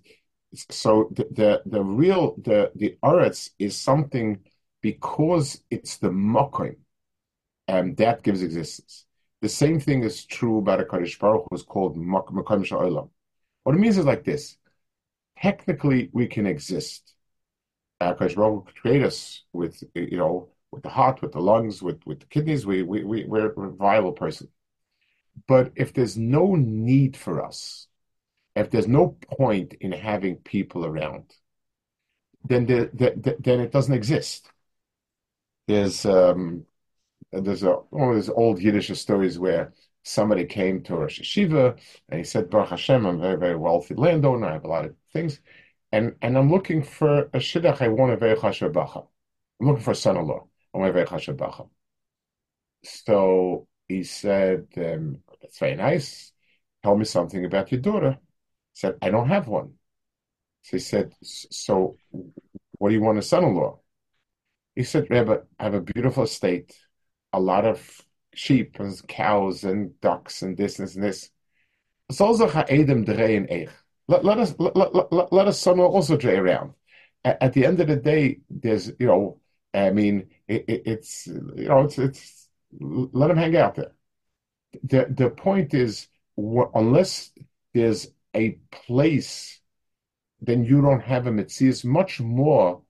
it's 0.51 0.65
so 0.75 1.09
the, 1.13 1.27
the, 1.31 1.61
the 1.65 1.83
real 1.83 2.35
the 2.41 2.71
the 2.75 2.97
aretz 3.03 3.51
is 3.59 3.77
something 3.77 4.39
because 4.81 5.61
it's 5.69 5.97
the 5.97 6.09
mokim, 6.09 6.77
and 7.67 7.97
that 7.97 8.23
gives 8.23 8.41
existence. 8.41 9.05
The 9.41 9.49
same 9.49 9.79
thing 9.79 10.03
is 10.03 10.25
true 10.25 10.59
about 10.59 10.81
a 10.81 10.85
Kaddish 10.85 11.17
Baruch 11.17 11.45
who 11.49 11.55
is 11.55 11.63
called 11.63 11.97
Makom 11.97 12.65
Sha'olam. 12.65 13.09
What 13.63 13.75
it 13.75 13.79
means 13.79 13.97
is 13.97 14.05
like 14.05 14.23
this: 14.23 14.57
technically, 15.41 16.09
we 16.13 16.27
can 16.27 16.45
exist. 16.45 17.13
Uh, 18.01 18.13
Kaddish 18.13 18.35
Baruch 18.35 18.67
could 18.67 18.75
create 18.75 19.03
us 19.03 19.43
with 19.53 19.83
you 19.93 20.17
know 20.17 20.49
with 20.71 20.83
the 20.83 20.89
heart, 20.89 21.21
with 21.21 21.31
the 21.31 21.41
lungs, 21.41 21.81
with, 21.81 22.05
with 22.05 22.19
the 22.19 22.25
kidneys. 22.27 22.65
We, 22.65 22.83
we, 22.83 23.03
we, 23.03 23.25
we're, 23.25 23.47
a 23.47 23.71
viable 23.71 24.13
person. 24.13 24.49
But 25.47 25.71
if 25.75 25.93
there's 25.93 26.17
no 26.17 26.55
need 26.55 27.15
for 27.15 27.43
us, 27.43 27.87
if 28.55 28.69
there's 28.69 28.87
no 28.87 29.17
point 29.37 29.73
in 29.79 29.91
having 29.91 30.37
people 30.37 30.85
around, 30.85 31.33
then 32.43 32.65
the, 32.65 32.89
the, 32.93 33.13
the, 33.15 33.35
then 33.39 33.59
it 33.59 33.71
doesn't 33.71 33.93
exist. 33.93 34.49
There's 35.67 36.05
um, 36.05 36.65
there's 37.31 37.63
a, 37.63 37.73
one 37.89 38.09
of 38.09 38.15
those 38.15 38.29
old 38.29 38.61
Yiddish 38.61 38.89
stories 38.99 39.37
where 39.37 39.73
somebody 40.03 40.45
came 40.45 40.81
to 40.83 40.95
Rosh 40.95 41.19
Hashiva 41.21 41.77
and 42.09 42.17
he 42.17 42.23
said, 42.23 42.49
Baruch 42.49 42.69
Hashem, 42.69 43.05
I'm 43.05 43.17
a 43.17 43.21
very, 43.21 43.37
very 43.37 43.55
wealthy 43.55 43.95
landowner. 43.95 44.47
I 44.47 44.53
have 44.53 44.65
a 44.65 44.67
lot 44.67 44.85
of 44.85 44.95
things. 45.13 45.39
And, 45.91 46.15
and 46.21 46.37
I'm 46.37 46.51
looking 46.51 46.83
for 46.83 47.23
a 47.33 47.39
shidduch. 47.39 47.81
I 47.81 47.87
want 47.89 48.13
a 48.13 48.17
very 48.17 48.35
chashabacha. 48.35 49.05
I'm 49.59 49.67
looking 49.67 49.83
for 49.83 49.91
a 49.91 49.95
son-in-law. 49.95 50.47
So 52.83 53.67
he 53.87 54.03
said, 54.03 54.67
um, 54.77 55.19
that's 55.41 55.59
very 55.59 55.75
nice. 55.75 56.31
Tell 56.83 56.95
me 56.95 57.05
something 57.05 57.43
about 57.43 57.71
your 57.71 57.81
daughter. 57.81 58.11
He 58.11 58.79
said, 58.79 58.95
I 59.01 59.09
don't 59.09 59.27
have 59.27 59.47
one. 59.47 59.73
So 60.61 60.77
he 60.77 60.79
said, 60.79 61.13
so 61.21 61.97
what 62.77 62.89
do 62.89 62.95
you 62.95 63.01
want 63.01 63.17
a 63.17 63.21
son-in-law? 63.21 63.79
He 64.75 64.83
said, 64.83 65.07
Rebbe, 65.09 65.43
I 65.59 65.63
have 65.63 65.73
a 65.73 65.81
beautiful 65.81 66.23
estate, 66.23 66.73
a 67.33 67.39
lot 67.39 67.65
of 67.65 68.01
sheep 68.33 68.79
and 68.79 69.07
cows 69.07 69.63
and 69.63 69.99
ducks 69.99 70.41
and 70.41 70.55
this 70.55 70.79
and 70.79 71.03
this. 71.03 71.29
Let, 74.07 74.23
let 74.23 74.39
us 74.39 74.55
let, 74.57 74.75
let, 74.75 75.31
let 75.31 75.47
us 75.47 75.59
son 75.59 75.79
also 75.79 76.17
dray 76.17 76.37
around. 76.37 76.73
At, 77.23 77.43
at, 77.43 77.53
the 77.53 77.65
end 77.65 77.79
of 77.79 77.87
the 77.87 77.97
day, 77.97 78.39
there's 78.49 78.91
you 78.99 79.07
know, 79.07 79.38
I 79.73 79.91
mean, 79.91 80.29
it, 80.47 80.65
it, 80.67 80.83
it's 80.85 81.27
you 81.27 81.67
know, 81.67 81.81
it's 81.81 81.97
it's 81.97 82.49
let 82.79 83.27
them 83.27 83.37
hang 83.37 83.55
out 83.55 83.75
there. 83.75 83.91
The 84.83 85.07
the 85.09 85.29
point 85.29 85.73
is, 85.73 86.07
unless 86.37 87.31
there's 87.73 88.07
a 88.35 88.57
place, 88.71 89.59
then 90.41 90.63
you 90.63 90.81
don't 90.81 91.01
have 91.01 91.27
a 91.27 91.31
mitzvah 91.31 91.87
much 91.87 92.19
more 92.19 92.81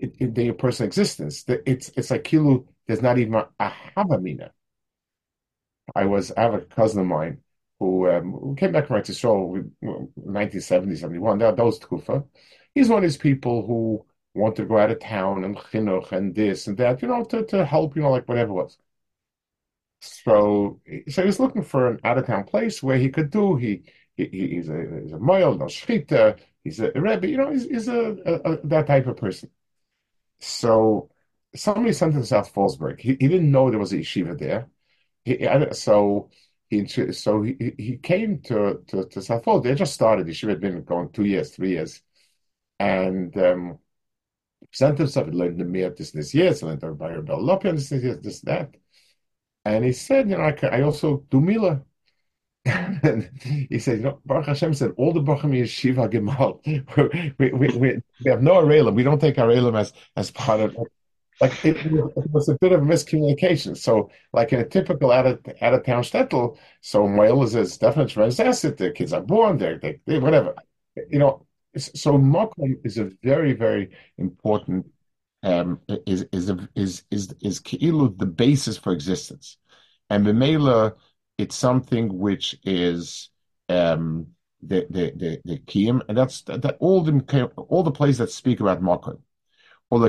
than 0.00 0.44
your 0.44 0.54
personal 0.54 0.88
existence. 0.88 1.44
It's 1.48 1.90
it's 1.96 2.10
like 2.10 2.24
kilu. 2.24 2.66
There's 2.86 3.02
not 3.02 3.18
even 3.18 3.34
a, 3.34 3.48
a 3.58 3.72
havamina. 3.96 4.50
I 5.94 6.06
was 6.06 6.32
I 6.32 6.42
have 6.42 6.54
a 6.54 6.60
cousin 6.60 7.00
of 7.00 7.06
mine 7.06 7.38
who, 7.78 8.08
um, 8.08 8.56
came 8.56 8.72
back 8.72 8.86
from 8.86 9.00
Israel 9.00 9.54
in 9.56 9.72
1970, 9.80 10.96
71. 10.96 11.38
That, 11.38 11.56
that 11.56 11.64
was 11.64 11.78
Tkufa. 11.78 12.24
He's 12.74 12.88
one 12.88 12.98
of 12.98 13.02
these 13.02 13.16
people 13.16 13.66
who 13.66 14.06
want 14.34 14.56
to 14.56 14.64
go 14.66 14.78
out 14.78 14.90
of 14.90 15.00
town 15.00 15.44
and 15.44 15.56
chinuch 15.56 16.12
and 16.12 16.34
this 16.34 16.66
and 16.66 16.76
that, 16.78 17.02
you 17.02 17.08
know, 17.08 17.24
to, 17.24 17.44
to 17.46 17.64
help, 17.64 17.96
you 17.96 18.02
know, 18.02 18.10
like 18.10 18.28
whatever 18.28 18.50
it 18.50 18.54
was. 18.54 18.78
So, 20.00 20.80
so 21.08 21.22
he 21.22 21.26
was 21.26 21.40
looking 21.40 21.62
for 21.62 21.88
an 21.88 22.00
out 22.04 22.18
of 22.18 22.26
town 22.26 22.44
place 22.44 22.82
where 22.82 22.98
he 22.98 23.08
could 23.08 23.30
do. 23.30 23.56
He, 23.56 23.84
he 24.16 24.26
he's 24.26 24.68
a 24.68 25.00
he's 25.02 25.12
a 25.12 25.18
moil, 25.18 25.56
no 25.56 25.66
shchita. 25.66 26.38
He's 26.62 26.80
a 26.80 26.92
rebbe, 26.92 27.28
you 27.28 27.36
know. 27.38 27.50
He's, 27.50 27.64
he's 27.66 27.88
a, 27.88 28.16
a, 28.26 28.52
a, 28.52 28.66
that 28.66 28.86
type 28.86 29.06
of 29.06 29.16
person. 29.16 29.50
So 30.40 31.10
somebody 31.54 31.92
sent 31.92 32.14
him 32.14 32.20
to 32.20 32.26
South 32.26 32.52
Fallsburg. 32.52 33.00
He, 33.00 33.16
he 33.20 33.28
didn't 33.28 33.50
know 33.50 33.70
there 33.70 33.78
was 33.78 33.92
a 33.92 33.98
yeshiva 33.98 34.38
there. 34.38 34.68
He, 35.24 35.46
so 35.72 36.30
he 36.68 36.86
so 36.86 37.42
he, 37.42 37.74
he 37.78 37.96
came 37.98 38.40
to, 38.42 38.82
to, 38.88 39.06
to 39.06 39.22
South 39.22 39.44
Fallsburg. 39.44 39.64
They 39.64 39.74
just 39.74 39.94
started. 39.94 40.26
Yeshiva 40.26 40.50
had 40.50 40.60
been 40.60 40.84
going 40.84 41.10
two 41.10 41.24
years, 41.24 41.50
three 41.54 41.70
years. 41.70 42.02
And 42.78 43.36
um, 43.38 43.78
sent 44.72 44.98
himself, 44.98 45.26
he 45.26 45.32
learned 45.32 45.58
the 45.58 45.64
Mir 45.64 45.90
this 45.90 46.10
this 46.10 46.34
year, 46.34 46.54
so 46.54 46.66
learned 46.66 46.98
by 46.98 47.10
Rebel 47.10 47.38
Lopian 47.38 47.74
this 47.76 47.88
this 47.90 48.18
this 48.18 48.40
that. 48.42 48.74
And 49.64 49.84
he 49.84 49.92
said, 49.92 50.28
you 50.28 50.36
know, 50.36 50.42
I, 50.44 50.78
I 50.78 50.82
also 50.82 51.24
do 51.30 51.40
Mila. 51.40 51.82
and 52.66 53.30
he 53.44 53.78
said, 53.78 53.98
you 53.98 54.04
know, 54.04 54.20
Baruch 54.24 54.46
Hashem 54.46 54.74
said, 54.74 54.92
all 54.96 55.12
the 55.12 55.20
Bacham 55.20 55.52
Yeshiva 55.52 56.10
Gemal, 56.10 56.60
we, 57.38 57.52
we, 57.52 57.68
we, 57.78 58.02
we 58.24 58.30
have 58.30 58.42
no 58.42 58.54
Arelim. 58.54 58.94
We 58.94 59.02
don't 59.02 59.20
take 59.20 59.36
Arelim 59.36 59.78
as, 59.78 59.92
as 60.16 60.30
part 60.30 60.60
of 60.60 60.76
like 61.40 61.64
it, 61.64 61.76
it, 61.84 62.30
was 62.30 62.48
a 62.48 62.56
bit 62.58 62.72
of 62.72 62.82
miscommunication. 62.82 63.76
So, 63.76 64.10
like 64.32 64.52
in 64.52 64.60
a 64.60 64.64
typical 64.64 65.10
out 65.10 65.26
of 65.26 65.40
out 65.60 65.74
of 65.74 65.84
town 65.84 66.02
shtetl, 66.02 66.56
so 66.80 67.08
Moel 67.08 67.42
is, 67.42 67.54
is 67.54 67.76
definitely 67.76 68.12
tremendous 68.12 68.40
asset. 68.40 68.76
The 68.76 68.92
kids 68.92 69.12
are 69.12 69.20
born 69.20 69.58
they, 69.58 70.00
they, 70.06 70.18
whatever. 70.18 70.54
You 71.10 71.18
know, 71.18 71.46
so 71.76 72.18
Mokum 72.18 72.76
is 72.84 72.98
a 72.98 73.10
very 73.22 73.52
very 73.52 73.90
important 74.18 74.86
um, 75.42 75.80
is 76.06 76.26
is 76.32 76.50
is 76.74 77.04
is 77.10 77.34
is 77.40 77.60
keilu 77.60 78.16
the 78.18 78.26
basis 78.26 78.78
for 78.78 78.92
existence, 78.92 79.58
and 80.10 80.26
Bemela 80.26 80.94
it's 81.38 81.56
something 81.56 82.18
which 82.18 82.56
is 82.64 83.30
um, 83.68 84.28
the 84.62 84.86
the 84.90 85.12
the 85.16 85.40
the 85.44 85.58
kiyum, 85.60 86.00
and 86.08 86.16
that's 86.16 86.42
that 86.42 86.76
all 86.80 87.02
the 87.02 87.50
all 87.68 87.82
the 87.82 87.90
places 87.90 88.18
that 88.18 88.30
speak 88.30 88.60
about 88.60 88.80
Mokum. 88.82 89.18
So 89.90 90.04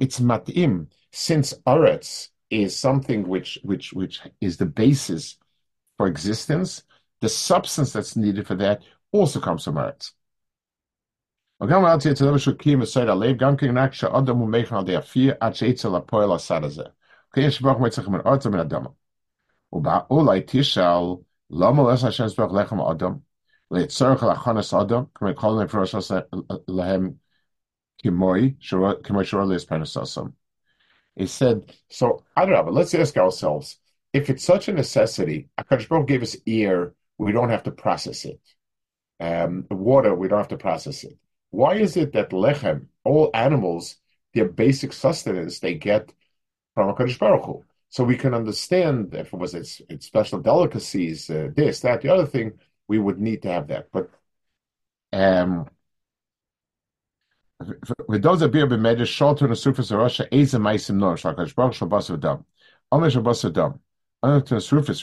it's 0.00 0.20
matim, 0.20 0.86
since 1.12 1.54
aretz 1.66 2.28
is 2.50 2.76
something 2.76 3.28
which 3.28 3.58
which 3.62 3.92
which 3.92 4.20
is 4.40 4.56
the 4.56 4.66
basis 4.66 5.38
for 5.98 6.06
existence, 6.06 6.82
the 7.21 7.29
substance 7.29 7.91
that's 7.93 8.15
needed 8.15 8.45
for 8.47 8.55
that 8.55 8.81
also 9.11 9.39
comes 9.39 9.63
from 9.63 9.77
aretz. 9.77 10.11
וגם 11.61 11.85
אל 11.85 11.99
תהיה 11.99 12.15
תדבר 12.15 12.37
של 12.37 12.53
קיים 12.53 12.81
וסייד 12.81 13.09
הלב, 13.09 13.37
גם 13.37 13.57
כן 13.57 13.77
רק 13.77 13.93
שאדם 13.93 14.37
הוא 14.37 14.49
מייכן 14.49 14.75
על 14.75 14.83
די 14.83 14.97
אפיר, 14.97 15.33
עד 15.39 15.55
שיצא 15.55 15.89
לפועל 15.89 16.31
הסד 16.31 16.63
הזה. 16.63 16.83
כי 17.33 17.41
יש 17.41 17.61
ברוך 17.61 17.79
מצליח 17.79 18.07
מן 18.07 18.19
ארץ 18.25 18.45
ומן 18.45 18.59
אדמה. 18.59 18.89
ואולי 19.73 20.43
תשאל, 20.47 21.03
למה 21.51 21.91
לעשות 21.91 22.09
השם 22.09 22.27
סברך 22.27 22.51
לחם 22.53 22.81
אדם? 22.81 23.15
לצורך 23.71 24.23
להכנס 24.23 24.73
אדם, 24.73 25.03
כמו 25.15 25.35
כל 25.35 25.63
נפרוש 25.63 25.95
להם 26.67 27.11
כמוי, 27.97 28.53
כמו 29.03 29.23
שורה 29.23 29.45
להספרנסוסם. 29.45 30.25
He 31.19 31.25
said, 31.25 31.73
so, 31.89 32.23
I 32.35 32.45
don't 32.45 32.53
know, 32.53 32.63
but 32.63 32.73
let's 32.73 32.93
ask 32.93 33.17
ourselves, 33.17 33.79
if 34.13 34.29
it's 34.29 34.43
such 34.43 34.67
a 34.67 34.73
necessity, 34.73 35.49
HaKadosh 35.59 35.89
Baruch 35.89 36.07
gave 36.07 36.21
us 36.21 36.35
air, 36.45 36.93
we 37.22 37.32
don't 37.32 37.50
have 37.50 37.62
to 37.64 37.70
process 37.70 38.24
it. 38.24 38.40
Um, 39.20 39.66
water, 39.70 40.14
we 40.14 40.28
don't 40.28 40.38
have 40.38 40.48
to 40.48 40.56
process 40.56 41.04
it. 41.04 41.16
Why 41.50 41.74
is 41.74 41.96
it 41.96 42.12
that 42.14 42.30
lechem, 42.30 42.86
all 43.04 43.30
animals, 43.32 43.96
their 44.34 44.48
basic 44.48 44.92
sustenance, 44.92 45.60
they 45.60 45.74
get 45.74 46.12
from 46.74 46.88
a 46.88 46.94
HaKadosh 46.94 47.18
Baruch 47.18 47.44
Hu? 47.44 47.64
So 47.90 48.04
we 48.04 48.16
can 48.16 48.34
understand 48.34 49.14
if 49.14 49.32
it 49.32 49.38
was 49.38 49.54
its, 49.54 49.80
its 49.88 50.06
special 50.06 50.40
delicacies, 50.40 51.30
uh, 51.30 51.50
this, 51.54 51.80
that, 51.80 52.00
the 52.02 52.08
other 52.08 52.26
thing, 52.26 52.58
we 52.88 52.98
would 52.98 53.20
need 53.20 53.42
to 53.42 53.52
have 53.52 53.68
that. 53.68 53.88
But 53.92 54.10
um, 55.12 55.66
with 58.08 58.22
those 58.22 58.40
that 58.40 58.48
be 58.50 58.60
in 59.44 59.50
the 59.50 59.56
surface 59.56 59.90
of 59.90 59.98
Russia, 59.98 60.26
to 64.40 64.60
surface 64.60 65.02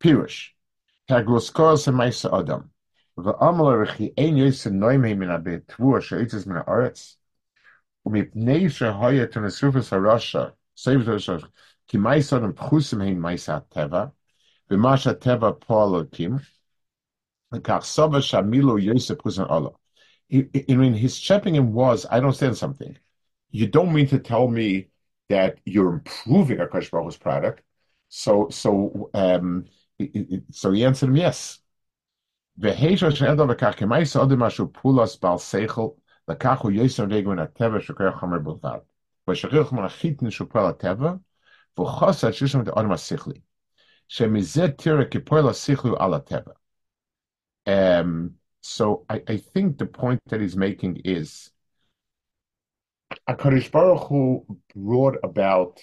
Pirush. 0.00 0.52
adam. 1.10 2.70
ein 4.18 4.36
ומפני 8.06 8.70
שהיה 8.70 9.26
תנסופס 9.26 9.92
הרשע, 9.92 10.44
סביב 10.76 11.08
הרשע, 11.08 11.36
כי 11.88 11.98
מייסר 11.98 12.52
פחוסים 12.56 13.00
הם 13.00 13.22
מייסר 13.22 13.52
הטבע, 13.54 14.04
B'masha 14.68 15.14
teva 15.14 15.52
pa'alokim, 15.52 16.44
kach 17.52 17.84
shamilo 18.20 18.82
yosef 18.82 19.18
kusan 19.18 19.48
Allah. 19.48 19.72
I 20.32 20.74
mean, 20.74 20.94
his 20.94 21.20
championing 21.20 21.72
was, 21.72 22.04
I 22.04 22.16
don't 22.16 22.26
understand 22.26 22.56
something. 22.56 22.98
You 23.50 23.68
don't 23.68 23.92
mean 23.92 24.08
to 24.08 24.18
tell 24.18 24.48
me 24.48 24.88
that 25.28 25.58
you're 25.64 25.92
improving 25.92 26.58
Akash 26.58 26.90
Baruch's 26.90 27.16
product. 27.16 27.62
So, 28.08 28.48
so, 28.50 29.08
um, 29.14 29.66
so 30.52 30.72
he 30.72 30.84
answered 30.84 31.08
him 31.08 31.16
yes. 31.16 31.60
והיש 32.58 33.02
אשר 33.02 33.26
אין 33.26 33.36
דבר 33.36 33.54
כך, 33.54 33.78
כמאי 33.78 34.06
סעודם 34.06 34.42
משהו 34.42 34.72
פולס 34.72 35.18
בעל 35.18 35.38
שכל, 35.38 35.88
לקח 36.28 36.60
הוא 36.62 36.72
יסר 36.72 37.04
רגע 37.10 37.28
מן 37.28 37.38
הטבע 37.38 37.80
שוקר 37.80 38.12
חומר 38.18 38.38
בלבד. 38.38 38.78
ושכח 39.30 39.72
מן 39.72 39.84
החיתן 39.84 40.30
שפועל 40.30 40.66
הטבע, 40.66 41.12
והוא 41.76 41.88
חוסר 41.88 42.32
שיש 42.32 42.52
שם 42.52 42.60
את 42.60 42.68
האדם 42.68 42.92
השכלי. 42.92 43.40
שמזה 44.08 44.68
תראה 44.68 45.04
כפועל 45.04 45.48
השכלי 45.48 45.90
על 45.98 46.14
הטבע. 46.14 46.52
Um, 47.68 48.30
so 48.62 49.04
I, 49.08 49.22
I 49.28 49.36
think 49.38 49.78
the 49.78 49.86
point 49.86 50.20
that 50.28 50.40
he's 50.40 50.56
making 50.56 51.00
is 51.04 51.50
HaKadosh 53.28 53.70
Baruch 53.72 54.08
Hu 54.08 54.46
brought 54.74 55.16
about 55.24 55.80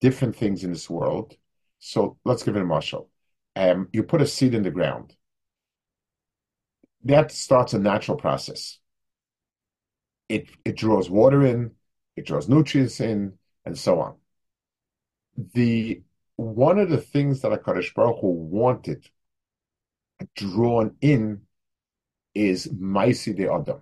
different 0.00 0.34
things 0.36 0.64
in 0.64 0.72
this 0.72 0.88
world. 0.88 1.36
So 1.78 2.16
let's 2.24 2.42
give 2.42 2.56
it 2.56 2.62
a 2.62 2.64
marshal. 2.64 3.10
Um, 3.59 3.89
you 3.91 4.03
put 4.03 4.21
a 4.21 4.25
seed 4.25 4.53
in 4.53 4.63
the 4.63 4.71
ground. 4.71 5.13
That 7.03 7.29
starts 7.31 7.73
a 7.73 7.79
natural 7.79 8.17
process. 8.17 8.79
It 10.29 10.47
it 10.63 10.77
draws 10.77 11.09
water 11.09 11.45
in, 11.45 11.71
it 12.15 12.25
draws 12.25 12.47
nutrients 12.47 13.01
in, 13.01 13.37
and 13.65 13.77
so 13.77 13.99
on. 13.99 14.15
The 15.53 16.03
one 16.37 16.79
of 16.79 16.89
the 16.89 17.01
things 17.01 17.41
that 17.41 17.51
HaKadosh 17.51 17.93
Baruch 17.93 18.21
Hu 18.21 18.27
wanted 18.27 19.09
drawn 20.35 20.95
in 21.01 21.41
is 22.33 22.67
Maisi 22.67 23.35
de 23.35 23.51
Adam. 23.51 23.81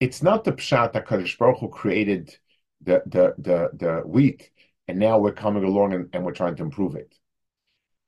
It's 0.00 0.22
not 0.22 0.44
the 0.44 0.52
Pshat 0.52 0.94
that 0.94 1.06
Kadosh 1.06 1.36
Baruch 1.36 1.58
Hu 1.58 1.68
created 1.68 2.34
the, 2.80 3.02
the, 3.06 3.34
the, 3.38 3.70
the 3.74 4.02
wheat, 4.06 4.50
and 4.88 4.98
now 4.98 5.18
we're 5.18 5.32
coming 5.32 5.64
along 5.64 5.92
and, 5.92 6.08
and 6.14 6.24
we're 6.24 6.32
trying 6.32 6.56
to 6.56 6.62
improve 6.62 6.96
it. 6.96 7.14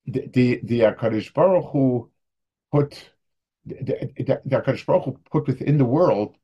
The, 0.07 0.29
the, 0.33 0.61
the 0.62 1.31
Baruch 1.35 1.71
Hu 1.73 2.11
put, 2.73 3.11
the, 3.64 4.11
the, 4.16 4.40
the 4.45 4.83
Baruch 4.87 5.05
Hu 5.05 5.16
put 5.31 5.47
within 5.47 5.79
the 5.79 5.85
world 5.85 6.37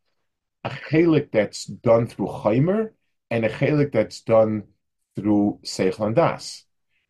a 0.65 0.71
chelik 0.71 1.31
that's 1.33 1.65
done 1.65 2.07
through 2.07 2.27
Chaimer 2.27 2.91
and 3.31 3.45
a 3.45 3.49
chelik 3.49 3.93
that's 3.93 4.21
done 4.21 4.65
through 5.17 5.61
Seichel 5.65 6.07
and 6.07 6.17
Das. 6.17 6.65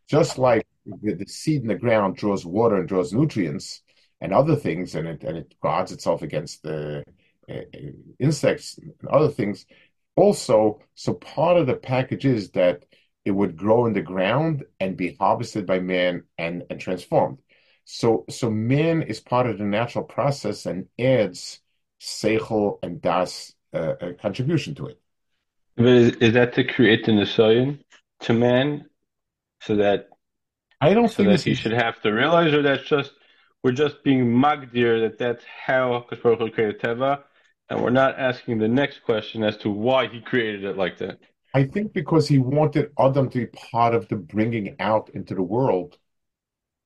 Just 0.08 0.38
like 0.38 0.66
the, 0.84 1.14
the 1.14 1.26
seed 1.26 1.62
in 1.62 1.68
the 1.68 1.74
ground 1.74 2.16
draws 2.16 2.44
water 2.44 2.76
and 2.76 2.88
draws 2.88 3.12
nutrients 3.12 3.82
and 4.20 4.32
other 4.32 4.56
things, 4.56 4.94
and 4.94 5.08
it 5.08 5.24
and 5.24 5.36
it 5.36 5.54
guards 5.60 5.92
itself 5.92 6.22
against 6.22 6.62
the 6.62 7.02
uh, 7.50 7.60
insects 8.18 8.78
and 8.78 9.08
other 9.08 9.28
things. 9.28 9.66
Also, 10.16 10.80
so 10.94 11.14
part 11.14 11.56
of 11.56 11.66
the 11.66 11.74
package 11.74 12.24
is 12.24 12.50
that 12.50 12.84
it 13.24 13.30
would 13.30 13.56
grow 13.56 13.86
in 13.86 13.92
the 13.92 14.02
ground 14.02 14.64
and 14.80 14.96
be 14.96 15.16
harvested 15.18 15.66
by 15.66 15.78
man 15.78 16.24
and, 16.38 16.64
and 16.70 16.80
transformed. 16.80 17.38
So, 17.84 18.24
so 18.30 18.50
man 18.50 19.02
is 19.02 19.20
part 19.20 19.46
of 19.46 19.58
the 19.58 19.64
natural 19.64 20.04
process 20.04 20.66
and 20.66 20.88
adds 20.98 21.60
seichel 22.00 22.78
and 22.82 23.00
das 23.00 23.54
uh, 23.74 23.94
a 24.00 24.12
contribution 24.14 24.74
to 24.76 24.86
it. 24.86 25.00
But 25.76 25.86
is, 25.86 26.16
is 26.16 26.32
that 26.34 26.54
to 26.54 26.64
create 26.64 27.06
the 27.06 27.12
Nisayan 27.12 27.80
to 28.20 28.32
man, 28.32 28.86
so 29.62 29.76
that 29.76 30.08
I 30.80 30.92
don't 30.94 31.08
so 31.08 31.16
think 31.16 31.28
that 31.30 31.40
he 31.42 31.52
is, 31.52 31.58
should 31.58 31.72
have 31.72 32.00
to 32.02 32.10
realize, 32.10 32.52
or 32.52 32.62
that's 32.62 32.84
just 32.84 33.12
we're 33.62 33.72
just 33.72 34.02
being 34.02 34.26
magdir 34.26 35.00
that 35.02 35.18
that's 35.18 35.44
how 35.44 36.04
Hakadosh 36.10 36.22
Baruch 36.22 36.38
Hu 36.40 36.50
created 36.50 36.80
Teva, 36.80 37.22
and 37.70 37.82
we're 37.82 37.90
not 37.90 38.18
asking 38.18 38.58
the 38.58 38.68
next 38.68 39.02
question 39.02 39.42
as 39.42 39.56
to 39.58 39.70
why 39.70 40.08
he 40.08 40.20
created 40.20 40.64
it 40.64 40.76
like 40.76 40.98
that. 40.98 41.20
I 41.54 41.64
think 41.64 41.92
because 41.92 42.28
he 42.28 42.38
wanted 42.38 42.92
Adam 42.98 43.28
to 43.30 43.38
be 43.38 43.46
part 43.46 43.94
of 43.94 44.08
the 44.08 44.16
bringing 44.16 44.76
out 44.80 45.10
into 45.10 45.34
the 45.34 45.42
world 45.42 45.98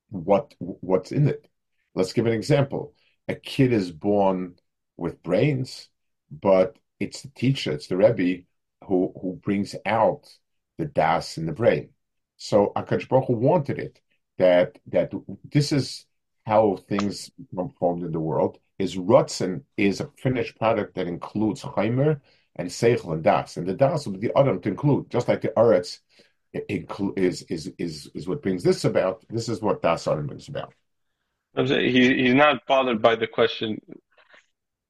what 0.09 0.53
what's 0.59 1.11
in 1.11 1.27
it. 1.27 1.47
Let's 1.95 2.13
give 2.13 2.27
an 2.27 2.33
example. 2.33 2.93
A 3.27 3.35
kid 3.35 3.73
is 3.73 3.91
born 3.91 4.55
with 4.97 5.23
brains, 5.23 5.89
but 6.31 6.77
it's 6.99 7.21
the 7.21 7.29
teacher, 7.29 7.71
it's 7.71 7.87
the 7.87 7.97
Rebbe 7.97 8.43
who 8.85 9.13
who 9.21 9.39
brings 9.43 9.75
out 9.85 10.29
the 10.77 10.85
das 10.85 11.37
in 11.37 11.45
the 11.45 11.53
brain. 11.53 11.89
So 12.37 12.71
Akash 12.75 13.07
Baruch 13.07 13.29
wanted 13.29 13.79
it 13.79 14.01
that 14.37 14.79
that 14.87 15.11
this 15.51 15.71
is 15.71 16.05
how 16.45 16.77
things 16.87 17.29
become 17.29 17.73
formed 17.79 18.03
in 18.03 18.11
the 18.11 18.19
world. 18.19 18.59
Is 18.79 18.95
Rutzen 18.95 19.63
is 19.75 20.01
a 20.01 20.11
finished 20.17 20.57
product 20.57 20.95
that 20.95 21.07
includes 21.07 21.61
Chaimer 21.63 22.21
and 22.57 22.69
Seichel 22.69 23.13
and 23.13 23.23
Das, 23.23 23.57
and 23.57 23.67
the 23.67 23.73
Das 23.73 24.05
will 24.05 24.13
be 24.13 24.27
the 24.27 24.37
Adam 24.37 24.59
to 24.61 24.69
include, 24.69 25.09
just 25.09 25.27
like 25.27 25.41
the 25.41 25.49
Eretz 25.49 25.99
is 26.53 27.43
is 27.43 27.71
is 27.77 28.09
is 28.13 28.27
what 28.27 28.41
brings 28.41 28.63
this 28.63 28.85
about. 28.85 29.23
This 29.29 29.49
is 29.49 29.61
what 29.61 29.81
Das 29.81 30.07
Adam 30.07 30.27
brings 30.27 30.47
about. 30.47 30.73
He, 31.55 32.23
he's 32.23 32.35
not 32.35 32.65
bothered 32.67 33.01
by 33.01 33.15
the 33.15 33.27
question. 33.27 33.79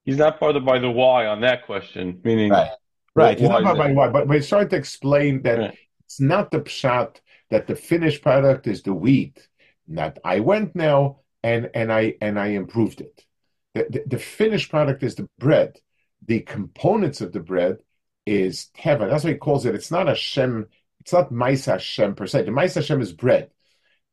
He's 0.04 0.18
not 0.18 0.40
bothered 0.40 0.66
by 0.66 0.80
the 0.80 0.90
why 0.90 1.26
on 1.26 1.42
that 1.42 1.66
question, 1.66 2.20
meaning 2.24 2.52
Right. 2.52 2.72
Right. 3.16 3.40
He's 3.40 3.50
not 3.50 3.62
about 3.62 3.78
that? 3.78 3.96
why, 3.96 4.10
but, 4.10 4.48
trying 4.48 4.70
to 4.70 4.76
explain 4.76 5.42
that 5.42 5.58
Right. 5.58 5.78
it's 6.06 6.20
not 6.20 6.52
the 6.52 6.60
pshat 6.60 7.20
that 7.50 7.68
the 7.68 7.76
finished 7.76 8.22
product 8.22 8.68
is 8.68 8.84
the 8.84 8.94
wheat. 8.94 9.48
That 9.88 10.20
I 10.24 10.42
went 10.42 10.76
now 10.76 11.22
and 11.44 11.70
and 11.74 11.92
I 11.92 12.16
and 12.22 12.40
I 12.40 12.48
improved 12.48 13.02
it. 13.02 13.26
The, 13.74 13.88
the, 13.90 14.04
the 14.08 14.20
finished 14.20 14.70
product 14.70 15.02
is 15.04 15.16
the 15.16 15.28
bread. 15.40 15.80
The 16.26 16.42
components 16.42 17.22
of 17.22 17.32
the 17.32 17.40
bread 17.40 17.78
is 18.26 18.70
teva. 18.78 19.10
That's 19.10 19.24
what 19.24 19.34
he 19.34 19.40
calls 19.40 19.66
it. 19.66 19.76
It's 19.76 19.92
not 19.92 20.08
a 20.08 20.12
Hashem. 20.12 20.68
It's 21.02 21.14
not 21.14 21.32
Maisa 21.32 21.74
Hashem 21.74 22.16
per 22.16 22.28
se. 22.28 22.44
The 22.44 22.52
Maisa 22.52 22.76
Hashem 22.76 23.02
is 23.02 23.14
bread. 23.14 23.52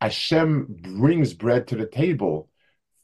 Hashem 0.01 0.67
brings 0.69 1.35
bread 1.35 1.69
to 1.69 1.77
the 1.77 1.87
table 1.87 2.49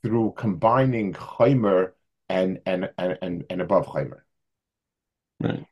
through 0.02 0.34
combining 0.36 1.12
chaimer 1.14 1.92
and 2.28 2.60
and 2.66 2.90
and 2.96 3.18
and, 3.22 3.44
and 3.50 3.60
above 3.60 3.86
chaimer. 3.86 4.20
Right. 5.40 5.66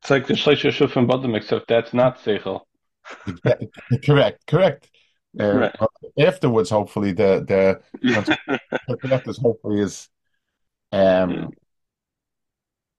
It's 0.00 0.10
like 0.10 0.26
the 0.26 0.34
Shleisha 0.34 0.70
Shufim 0.70 1.08
Badam, 1.08 1.36
except 1.36 1.68
that's 1.68 1.94
not 1.94 2.18
Seichel. 2.18 2.62
correct, 4.04 4.46
correct. 4.46 4.90
Uh, 5.38 5.70
Right. 5.70 5.76
Afterwards, 6.18 6.70
hopefully, 6.70 7.12
the 7.12 7.80
the 8.02 8.60
afterwards 9.12 9.38
hopefully 9.38 9.80
is, 9.80 10.08
um, 10.92 11.30
yeah. 11.30 11.46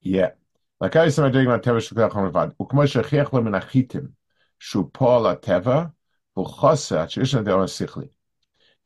Like 0.05 0.95
I 0.97 1.09
said, 1.09 1.25
I'm 1.25 1.31
doing 1.31 1.47
my 1.47 1.57
teva 1.57 1.79
shukach 1.79 2.11
hamavad. 2.11 2.55
Ukmo 2.57 2.85
shechech 2.85 3.33
lo 3.33 3.41
min 3.41 3.53
achitim 3.53 4.11
shu 4.59 4.83
paul 4.93 5.23
ateva 5.23 5.93
v'chosa 6.37 7.07
shishna 7.07 7.43
de'or 7.43 7.65
sichli 7.65 8.09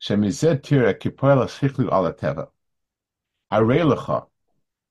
shemizeh 0.01 0.63
tira 0.63 0.93
ki 0.93 1.09
paul 1.09 1.45
sichli 1.45 1.91
al 1.91 2.13
ateva. 2.13 2.47
Arei 3.51 3.83
lecha 3.83 4.27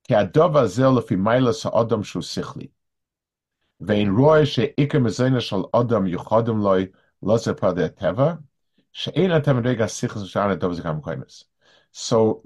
ki 0.07 0.15
adov 0.15 0.57
azel 0.57 0.97
lefi 0.97 1.17
ha'adam 1.17 2.03
shu 2.03 2.19
sichli. 2.19 2.71
Vein 3.81 4.11
roy 4.11 4.45
she'ikar 4.45 5.01
mezayna 5.01 5.41
shal 5.41 5.71
adam 5.73 6.05
yuchadim 6.05 6.61
loy 6.61 6.91
loze 7.23 7.55
pa 7.57 7.73
de 7.73 7.89
teva 7.89 8.43
she'ein 8.93 9.31
atem 9.31 9.65
rega 9.65 9.85
sichli 9.85 10.29
shana 10.29 10.59
adov 10.59 10.79
zikam 10.79 11.01
koimes. 11.01 11.45
So 11.91 12.43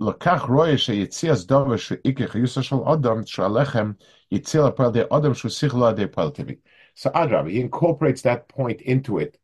לקח 0.00 0.46
רואה 0.48 0.78
שיציע 0.78 1.34
דובר 1.46 1.76
שאיקר 1.76 2.26
חיוסה 2.26 2.62
של 2.62 2.76
אדם, 2.94 3.26
שהלחם 3.26 3.92
יציע 4.32 4.68
לפועל 4.68 4.92
די 4.92 5.02
אדם 5.02 5.34
שהוא 5.34 5.50
שיח 5.50 5.74
לא 5.74 5.92
די 5.92 6.06
פועל 6.06 6.30
טבעי. 6.30 6.54
So 6.96 7.10
Adrab, 7.10 7.48
he 7.48 7.60
incorporates 7.60 8.22
that 8.22 8.48
point 8.48 8.80
into 8.82 9.18
it. 9.18 9.38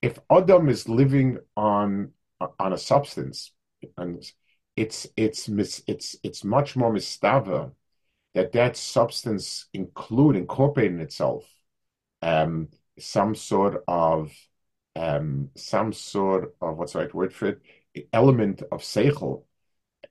If 0.00 0.18
Adam 0.30 0.68
is 0.68 0.88
living 0.88 1.38
on 1.56 2.12
on 2.58 2.72
a 2.72 2.78
substance, 2.78 3.52
and 3.98 4.24
it's 4.76 5.06
it's 5.16 5.48
mis, 5.48 5.82
it's 5.86 6.16
it's 6.22 6.44
much 6.44 6.76
more 6.76 6.92
mistava 6.92 7.72
that 8.34 8.52
that 8.52 8.76
substance 8.76 9.66
include 9.72 10.36
incorporate 10.36 10.92
in 10.92 11.00
itself 11.00 11.44
um, 12.22 12.68
some 12.98 13.34
sort 13.34 13.82
of 13.86 14.32
um, 14.96 15.50
some 15.56 15.92
sort 15.92 16.54
of 16.60 16.76
what's 16.76 16.92
the 16.92 17.00
right 17.00 17.14
word 17.14 17.32
for 17.32 17.46
it 17.94 18.08
element 18.12 18.62
of 18.72 18.80
seichel 18.80 19.44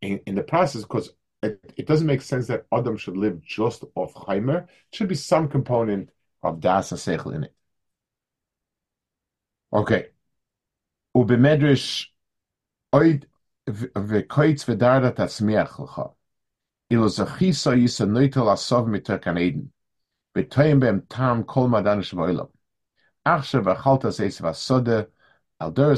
in, 0.01 0.21
in 0.27 0.35
the 0.35 0.43
process, 0.43 0.83
because 0.83 1.11
it, 1.43 1.61
it, 1.77 1.87
doesn't 1.87 2.07
make 2.07 2.23
sense 2.23 2.47
that 2.49 2.67
Adam 2.73 2.97
should 2.97 3.17
live 3.17 3.41
just 3.43 3.85
off 3.95 4.15
Chaimer. 4.15 4.65
it 4.65 4.69
should 4.93 5.09
be 5.09 5.15
some 5.15 5.49
component 5.49 6.11
of 6.43 6.61
Das 6.61 6.91
and 6.93 7.01
Seichel 7.01 7.35
in 7.35 7.45
it. 7.45 7.55
Okay. 9.73 10.09
Oid 11.17 11.31
yisa 16.91 18.07
asov 18.47 19.39
Eden. 19.39 19.73
B'em 20.35 21.03
tam 21.09 21.45
kol 21.45 21.69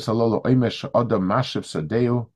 alolo 0.09 0.41
oimesh 0.43 0.91
odom 0.93 1.23
mashiv 1.23 1.65
sodeu 1.65 2.27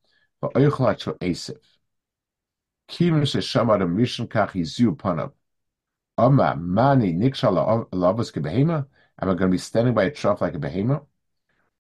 Am 9.21 9.29
I 9.31 9.35
going 9.35 9.39
to 9.39 9.49
be 9.49 9.59
standing 9.59 9.95
by 9.95 10.05
a 10.05 10.11
trough 10.11 10.41
like 10.41 10.55
a 10.55 10.59
behemoth? 10.59 11.05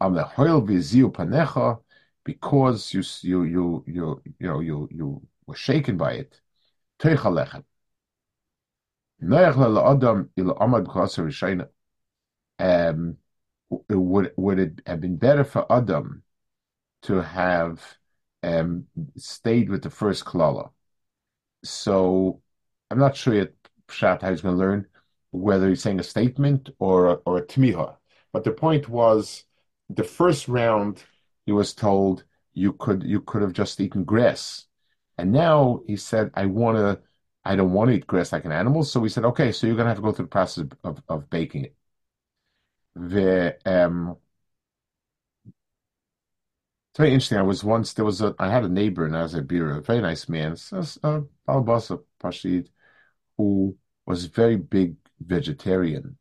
Am 0.00 0.14
the 0.14 0.24
hoil 0.24 0.62
viziu 0.62 1.10
panecha 1.12 1.80
because 2.24 2.92
you 2.94 3.02
you 3.22 3.44
you 3.44 3.84
you 3.86 4.22
you 4.38 4.60
you 4.60 4.88
you 4.90 5.22
were 5.46 5.54
shaken 5.54 5.96
by 5.96 6.12
it. 6.14 6.40
Um, 12.58 13.18
would 13.88 14.32
would 14.36 14.58
it 14.58 14.80
have 14.86 15.00
been 15.00 15.16
better 15.16 15.44
for 15.44 15.70
Adam 15.72 16.22
to 17.02 17.22
have 17.22 17.98
um, 18.44 18.86
stayed 19.16 19.70
with 19.70 19.82
the 19.82 19.90
first 19.90 20.24
klala? 20.24 20.70
So 21.64 22.42
I'm 22.90 22.98
not 22.98 23.16
sure 23.16 23.34
yet 23.34 23.52
Pshat 23.88 24.22
how 24.22 24.30
he's 24.30 24.42
going 24.42 24.56
to 24.56 24.60
learn 24.60 24.86
whether 25.34 25.68
he's 25.68 25.82
saying 25.82 25.98
a 25.98 26.04
statement 26.04 26.70
or 26.78 27.08
a, 27.08 27.14
or 27.26 27.38
a 27.38 27.46
tmiha. 27.46 27.96
But 28.32 28.44
the 28.44 28.52
point 28.52 28.88
was, 28.88 29.44
the 29.90 30.04
first 30.04 30.48
round 30.48 31.02
he 31.46 31.52
was 31.52 31.74
told 31.74 32.24
you 32.54 32.72
could 32.74 33.02
you 33.02 33.20
could 33.20 33.42
have 33.42 33.52
just 33.52 33.80
eaten 33.80 34.04
grass, 34.04 34.66
and 35.18 35.32
now 35.32 35.82
he 35.86 35.96
said 35.96 36.30
I 36.34 36.46
want 36.46 36.78
to 36.78 37.00
I 37.44 37.56
don't 37.56 37.72
want 37.72 37.90
to 37.90 37.96
eat 37.96 38.06
grass 38.06 38.32
like 38.32 38.44
an 38.44 38.52
animal. 38.52 38.84
So 38.84 39.00
we 39.00 39.08
said 39.08 39.24
okay, 39.26 39.52
so 39.52 39.66
you're 39.66 39.76
going 39.76 39.86
to 39.86 39.90
have 39.90 39.98
to 39.98 40.02
go 40.02 40.12
through 40.12 40.26
the 40.26 40.30
process 40.30 40.64
of, 40.84 41.02
of 41.08 41.30
baking 41.30 41.64
it. 41.66 41.76
The 42.96 43.58
um, 43.66 44.16
it's 46.94 46.98
very 47.00 47.12
interesting. 47.12 47.38
I 47.38 47.42
was 47.42 47.64
once 47.64 47.92
there 47.92 48.04
was 48.04 48.20
a 48.22 48.36
I 48.38 48.48
had 48.48 48.62
a 48.62 48.68
neighbor 48.68 49.04
in 49.04 49.14
was 49.14 49.34
a 49.34 49.42
very 49.80 50.00
nice 50.00 50.28
man, 50.28 50.52
a 51.02 51.22
Balbasa 51.48 52.00
Pashid, 52.22 52.68
who 53.36 53.76
was 54.06 54.26
very 54.26 54.54
big 54.56 54.94
vegetarian, 55.18 56.16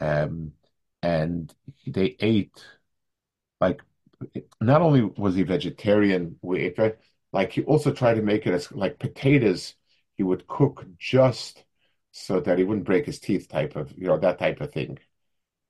um, 0.00 0.52
and 1.02 1.54
they 1.86 2.16
ate 2.20 2.64
like 3.60 3.82
not 4.62 4.80
only 4.80 5.02
was 5.02 5.34
he 5.34 5.42
vegetarian, 5.42 6.38
we 6.40 6.74
like 7.34 7.52
he 7.52 7.62
also 7.64 7.92
tried 7.92 8.14
to 8.14 8.22
make 8.22 8.46
it 8.46 8.54
as 8.54 8.72
like 8.72 8.98
potatoes. 8.98 9.74
He 10.16 10.22
would 10.22 10.46
cook 10.46 10.86
just 10.98 11.64
so 12.12 12.40
that 12.40 12.56
he 12.56 12.64
wouldn't 12.64 12.86
break 12.86 13.04
his 13.04 13.20
teeth, 13.20 13.46
type 13.48 13.76
of 13.76 13.92
you 13.98 14.06
know 14.06 14.18
that 14.18 14.38
type 14.38 14.62
of 14.62 14.72
thing, 14.72 14.98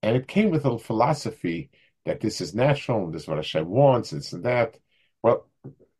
and 0.00 0.16
it 0.16 0.28
came 0.28 0.50
with 0.50 0.64
a 0.64 0.78
philosophy 0.78 1.70
that 2.04 2.20
this 2.20 2.40
is 2.40 2.54
national, 2.54 3.10
this 3.10 3.22
is 3.22 3.28
what 3.28 3.36
Hashem 3.36 3.68
wants, 3.68 4.10
this 4.10 4.32
and 4.32 4.44
that. 4.44 4.78
Well, 5.22 5.48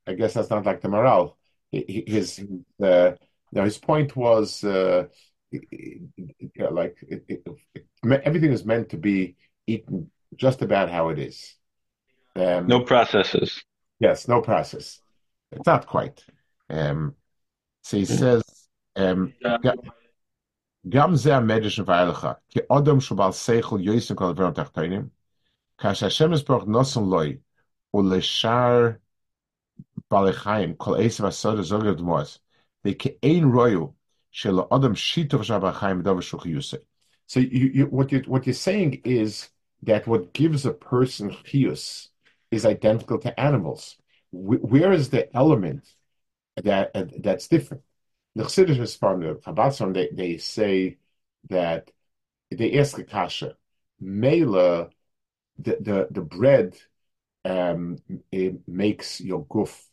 I 0.07 0.15
guess 0.15 0.35
that's 0.35 0.51
not 0.51 0.67
like 0.67 0.81
the 0.81 0.89
Maharal. 0.89 1.35
His 1.71 2.45
uh, 2.83 3.13
now 3.53 3.65
his 3.65 3.79
point 3.79 4.15
was 4.17 4.63
uh, 4.65 5.05
like 6.71 6.97
it, 7.09 7.25
it, 7.29 7.47
it, 7.75 8.23
everything 8.25 8.53
is 8.53 8.65
meant 8.65 8.91
to 8.91 8.99
be 8.99 9.37
eaten 9.67 10.11
just 10.37 10.63
about 10.63 10.91
how 10.91 11.11
it 11.11 11.19
is. 11.19 11.55
Um, 12.37 12.67
no 12.67 12.81
processes. 12.81 13.63
Yes, 14.01 14.27
no 14.29 14.41
process. 14.41 15.01
It's 15.53 15.67
not 15.67 15.87
quite. 15.87 16.25
Um, 16.69 17.15
so 17.83 17.97
he 17.97 18.05
says, 18.05 18.43
um, 18.97 19.33
גם 20.89 21.15
זה 21.15 21.37
המדש 21.37 21.77
של 21.77 21.83
ואילך, 21.87 22.29
כי 22.49 22.61
אודם 22.71 23.01
שבעל 23.01 23.33
שכל 23.33 23.79
יויסם 23.81 24.15
כל 24.15 24.25
הדברים 24.25 24.49
התחתונים, 24.49 25.09
Kasha 25.79 26.07
Hashem 26.07 26.33
Yisborach 26.33 26.67
noson 26.67 27.07
loy 27.07 27.39
uleshar 27.95 28.99
balechayim 30.11 30.79
kol 30.79 30.95
esav 30.95 31.27
asod 31.27 31.59
azogad 31.59 32.01
moas 32.01 32.39
ve'ke'ein 32.85 33.45
royu 33.45 33.95
shel 34.31 34.67
adam 34.71 34.95
shitoch 34.95 35.45
shabachayim 35.49 36.03
davashuch 36.03 36.45
yusei. 36.45 36.83
So 37.27 37.41
you, 37.41 37.71
you, 37.75 37.87
what 37.87 38.13
you 38.13 38.21
what 38.27 38.47
you're 38.47 38.55
saying 38.55 39.03
is 39.05 39.49
that 39.83 40.07
what 40.07 40.33
gives 40.33 40.67
a 40.67 40.73
person 40.73 41.31
chiyus 41.31 42.09
is 42.51 42.67
identical 42.67 43.19
to 43.19 43.41
animals. 43.41 43.97
Where 44.31 44.93
is 44.93 45.11
the 45.11 45.35
element 45.35 45.85
that 46.57 46.93
that's 47.23 47.49
different? 47.49 47.83
The 48.35 48.45
Chassidish 48.45 48.99
from 48.99 49.21
the 49.21 49.35
Chabad 49.35 49.95
they, 49.95 50.09
they 50.13 50.37
say 50.39 50.99
that 51.51 51.91
they 52.51 52.79
ask 52.79 52.99
a 52.99 53.05
kasha, 53.05 53.57
Mela 54.01 54.91
the, 55.59 55.77
the, 55.81 56.09
the 56.11 56.23
bread 56.23 56.77
um, 57.45 57.99
it 58.31 58.67
makes 58.69 59.21
your 59.21 59.45
goof, 59.47 59.87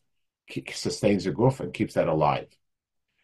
sustains 0.71 1.25
your 1.25 1.33
goof 1.33 1.59
and 1.59 1.73
keeps 1.73 1.95
that 1.95 2.07
alive. 2.07 2.47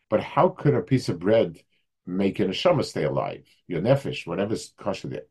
But 0.10 0.24
how 0.24 0.50
could 0.50 0.76
a 0.76 0.82
piece 0.82 1.10
of 1.10 1.20
bread 1.20 1.60
make 2.06 2.40
your 2.40 2.48
neshama 2.50 2.84
stay 2.86 3.04
alive, 3.04 3.48
your 3.68 3.82
nefesh, 3.82 4.28
whatever's 4.28 4.74
kosher 4.78 5.08
there? 5.10 5.26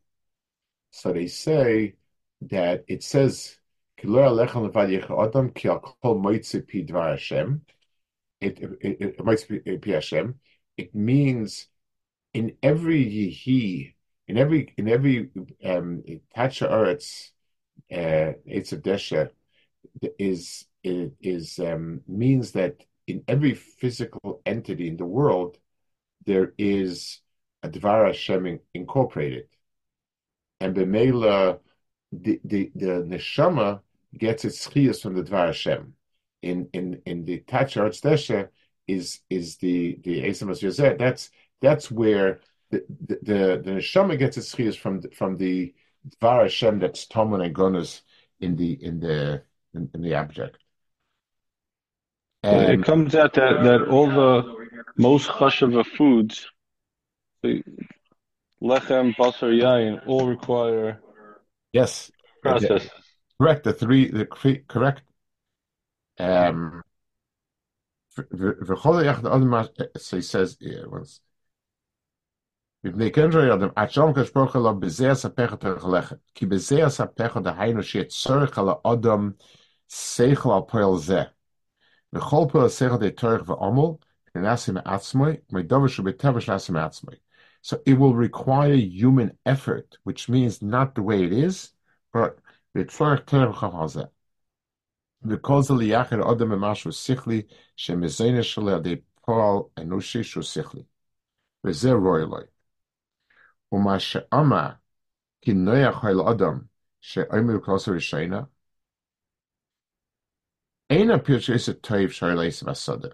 So 0.91 1.11
they 1.11 1.27
say 1.27 1.95
that 2.41 2.85
it 2.87 3.03
says 3.03 3.57
it, 8.41 8.59
it, 8.81 9.15
it 10.77 10.95
means 10.95 11.67
in 12.33 12.57
every 12.61 13.03
yihi, 13.05 13.94
in 14.27 14.37
every 14.37 14.73
in 14.77 14.87
every 14.87 15.29
um 15.63 16.03
tacha 16.35 16.69
eretz 16.69 17.31
uh 17.91 18.33
desha 18.77 19.29
is 20.19 20.65
is 20.83 21.59
um 21.59 22.01
means 22.07 22.51
that 22.51 22.83
in 23.07 23.23
every 23.27 23.53
physical 23.53 24.41
entity 24.45 24.87
in 24.87 24.97
the 24.97 25.05
world 25.05 25.57
there 26.25 26.53
is 26.57 27.21
a 27.63 27.69
Dvar 27.69 28.07
Hashem 28.07 28.59
incorporated. 28.73 29.47
And 30.59 30.75
Bemela 30.75 31.59
the, 32.11 32.39
the, 32.43 32.71
the 32.75 32.85
neshama 32.85 33.81
gets 34.17 34.45
its 34.45 34.67
chiyas 34.67 35.01
from 35.01 35.15
the 35.15 35.23
Dvar 35.23 35.47
Hashem. 35.47 35.93
In 36.41 36.69
in 36.73 37.01
in 37.05 37.25
the 37.25 37.39
Tach 37.39 37.69
Desha 37.69 38.49
is 38.87 39.19
is 39.29 39.57
the 39.57 39.99
the 40.03 40.21
Esamas 40.23 40.61
Yozeh. 40.61 40.97
That's 40.97 41.31
that's 41.61 41.89
where 41.89 42.39
the 42.79 42.85
the, 43.07 43.15
the, 43.21 43.61
the 43.63 43.71
neshama 43.71 44.17
gets 44.17 44.37
its 44.37 44.53
chiyas 44.53 44.77
from 44.77 45.01
from 45.11 45.37
the 45.37 45.73
Dvar 46.21 46.43
Hashem 46.43 46.79
that's 46.79 47.07
Toman 47.07 47.43
and 47.45 47.55
Gonas 47.55 48.01
in 48.39 48.55
the 48.55 48.71
in 48.83 48.99
the 48.99 49.43
in, 49.73 49.89
in 49.93 50.01
the 50.01 50.15
object. 50.15 50.57
And 52.43 52.81
it 52.81 52.85
comes 52.85 53.15
out 53.15 53.33
that, 53.33 53.63
that 53.63 53.87
all 53.89 54.07
the 54.07 54.55
most 54.97 55.29
chashava 55.29 55.83
foods, 55.83 56.45
the 57.41 57.63
lechem, 58.61 59.15
basar, 59.15 59.49
yain, 59.49 59.99
all 60.05 60.27
require 60.27 61.01
Yes. 61.75 62.09
Process. 62.41 62.87
Correct. 63.37 63.65
The 63.65 63.73
three, 63.73 64.09
the 64.09 64.25
correct. 64.25 65.01
Um, 66.17 66.83
so 68.15 68.23
he 70.15 70.21
says, 70.21 70.57
yeah, 70.61 70.85
once. 70.87 71.19
מפני 72.84 73.12
כן 73.12 73.32
רואי 73.32 73.54
אדם, 73.54 73.68
עד 73.76 73.90
שם 73.90 74.12
כשפוך 74.16 74.56
לו 74.56 74.80
בזה 74.80 75.10
הספך 75.10 75.54
תרחלכת, 75.54 76.16
כי 76.34 76.46
בזה 76.46 76.86
הספך 76.86 77.36
דהיינו 77.44 77.82
שיהיה 77.82 78.04
צורך 78.04 78.58
על 78.58 78.66
האדם 78.84 79.30
שכל 79.88 80.52
על 80.52 80.60
פועל 80.68 80.98
זה. 80.98 81.22
וכל 82.12 82.44
פועל 82.52 82.68
שכל 82.68 82.96
די 82.96 83.10
תורך 83.10 83.48
ועמל, 83.48 83.90
ונעשה 84.34 84.72
מעצמי, 84.72 85.32
מדובר 85.52 85.86
שבטבע 85.86 86.40
שנעשה 86.40 86.72
מעצמי. 86.72 87.14
So 87.62 87.76
it 87.86 87.98
will 87.98 88.14
require 88.14 88.74
human 88.74 89.32
effort, 89.44 89.98
which 90.04 90.30
means 90.30 90.62
not 90.62 90.94
the 90.94 91.02
way 91.02 91.24
it 91.24 91.32
is, 91.32 91.72
but 92.12 92.38
because 95.26 95.68
the 95.68 95.74
liyachir 95.74 96.30
adam 96.30 96.50
emashu 96.50 96.92
sichli 96.92 97.46
shemezene 97.76 98.42
shale 98.44 98.76
ade 98.76 99.02
paul 99.24 99.70
enushi 99.76 100.24
shu 100.24 100.40
sichli. 100.40 100.84
Veze 101.64 101.92
roiloi. 101.92 102.44
Uma 102.44 102.44
she'ama 102.44 102.53
ki 103.71 105.53
noyach 105.53 106.01
ha'il 106.01 106.27
adam 106.27 106.69
she'omer 106.99 107.59
kloser 107.59 107.93
rishayna. 107.93 108.47
Eina 110.89 111.23
pirch 111.23 111.49
is 111.49 111.67
a 111.67 111.73
toiv 111.73 112.11
shar 112.11 112.35
leis 112.35 112.61
vasada. 112.63 113.13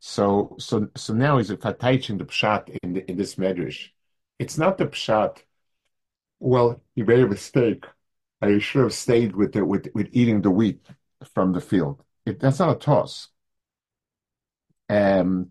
So, 0.00 0.56
so, 0.58 0.88
so 0.96 1.14
now 1.14 1.38
he's 1.38 1.48
teaching 1.48 2.18
the 2.18 2.24
pshat 2.24 2.78
in 2.82 2.94
the, 2.94 3.10
in 3.10 3.16
this 3.16 3.34
medrash. 3.36 3.90
It's 4.38 4.58
not 4.58 4.78
the 4.78 4.86
pshat. 4.86 5.38
Well, 6.38 6.82
he 6.94 7.02
made 7.02 7.20
a 7.20 7.26
mistake. 7.26 7.84
I 8.40 8.58
should 8.58 8.82
have 8.82 8.94
stayed 8.94 9.34
with 9.34 9.52
the, 9.52 9.64
with 9.64 9.88
with 9.94 10.08
eating 10.12 10.42
the 10.42 10.50
wheat 10.50 10.86
from 11.34 11.52
the 11.52 11.60
field. 11.60 12.04
It, 12.24 12.38
that's 12.38 12.60
not 12.60 12.76
a 12.76 12.78
toss. 12.78 13.28
Um, 14.88 15.50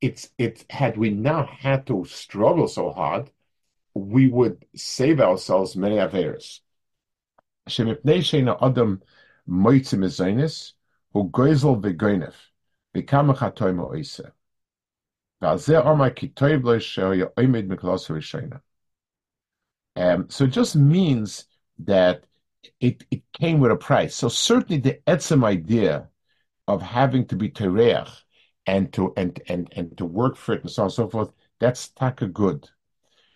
it's 0.00 0.30
it 0.38 0.64
had 0.70 0.96
we 0.96 1.10
not 1.10 1.48
had 1.48 1.86
to 1.88 2.04
struggle 2.04 2.68
so 2.68 2.90
hard, 2.90 3.30
we 3.94 4.28
would 4.28 4.64
save 4.74 5.20
ourselves 5.20 5.76
many 5.76 5.98
rishayna. 18.14 18.60
Um, 19.96 20.30
so 20.30 20.44
it 20.44 20.50
just 20.52 20.76
means 20.76 21.46
that 21.80 22.24
it, 22.80 23.04
it 23.10 23.22
came 23.32 23.58
with 23.58 23.72
a 23.72 23.76
price. 23.76 24.14
So 24.14 24.28
certainly 24.28 24.80
the 24.80 25.00
etzem 25.06 25.44
idea 25.44 26.08
of 26.68 26.80
having 26.80 27.26
to 27.26 27.36
be 27.36 27.48
tereach 27.48 28.24
and 28.65 28.91
to 28.93 29.13
and 29.17 29.39
and 29.47 29.69
and 29.75 29.97
to 29.97 30.05
work 30.05 30.35
for 30.35 30.53
it 30.53 30.61
and 30.61 30.71
so 30.71 30.83
on 30.83 30.87
and 30.87 30.93
so 30.93 31.09
forth, 31.09 31.31
that's 31.59 31.89
taka 31.89 32.27
good. 32.27 32.69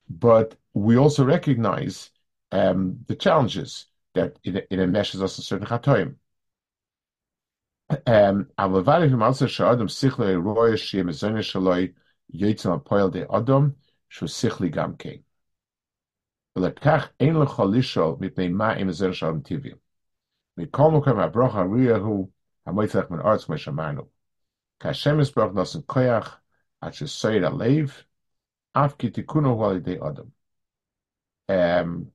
But 0.09 0.55
we 0.73 0.97
also 0.97 1.23
recognize 1.25 2.11
um, 2.51 2.97
the 3.07 3.15
challenges 3.15 3.87
that 4.13 4.37
it, 4.43 4.55
it 4.55 4.79
enmeshes 4.79 5.21
us 5.21 5.37
in 5.37 5.43
certain 5.43 5.67
chatoim. 5.67 6.15
Um, 8.07 8.45
אבל 8.59 9.03
אם 9.03 9.23
also 9.23 9.47
שהאדם 9.47 9.87
שכלי 9.87 10.35
רואה 10.35 10.77
שיהיה 10.77 11.03
מזונה 11.03 11.43
שלו 11.43 11.71
יוצא 12.33 12.73
הפועל 12.73 13.09
די 13.09 13.23
אדם 13.37 13.69
שהוא 14.09 14.29
שכלי 14.29 14.69
גם 14.69 14.95
כן. 14.95 15.15
ולכך 16.55 17.09
אין 17.19 17.35
לך 17.35 17.63
לשאול 17.73 18.15
מפני 18.19 18.47
מה 18.47 18.75
אם 18.77 18.91
זה 18.91 19.13
שלום 19.13 19.41
טבעי. 19.41 19.71
מכל 20.57 20.91
מקום 20.91 21.19
הברוך 21.19 21.55
הריע 21.55 21.95
הוא 21.95 22.29
המויצח 22.65 23.03
מן 23.09 23.19
ארץ 23.19 23.43
כמו 23.43 23.57
שאמרנו. 23.57 24.14
um, 31.48 32.10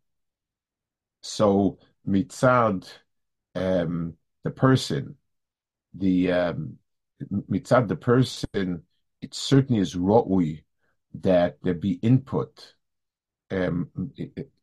so 1.21 1.79
mitzad, 2.07 2.87
um, 3.55 4.15
the 4.43 4.51
person, 4.51 5.15
the 5.93 6.31
um, 6.31 6.77
mitzad, 7.49 7.87
the 7.87 7.95
person, 7.95 8.83
it 9.21 9.33
certainly 9.33 9.81
is 9.81 9.95
ro'ui 9.95 10.63
that 11.13 11.57
there 11.63 11.73
be 11.73 11.93
input 12.01 12.75
um, 13.51 13.89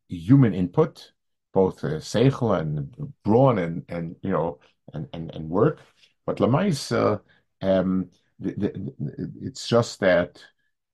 human 0.09 0.55
input, 0.55 1.13
both 1.53 1.85
uh, 1.85 1.99
seichel 1.99 2.59
and 2.59 3.13
brawn 3.25 3.59
and 3.59 3.85
and 3.89 4.17
you 4.23 4.31
know 4.31 4.59
and 4.95 5.09
and, 5.13 5.35
and 5.35 5.49
work. 5.49 5.81
But 6.27 6.39
lamais, 6.39 6.93
uh, 6.93 7.19
um, 7.63 8.11
the, 8.39 8.53
the, 8.53 9.33
it's 9.43 9.67
just 9.69 10.01
that 10.01 10.43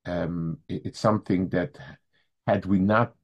um, 0.06 0.58
it, 0.68 0.86
it's 0.86 0.98
something 0.98 1.48
that 1.50 1.78
had 2.46 2.66
we 2.66 2.78
not 2.78 3.14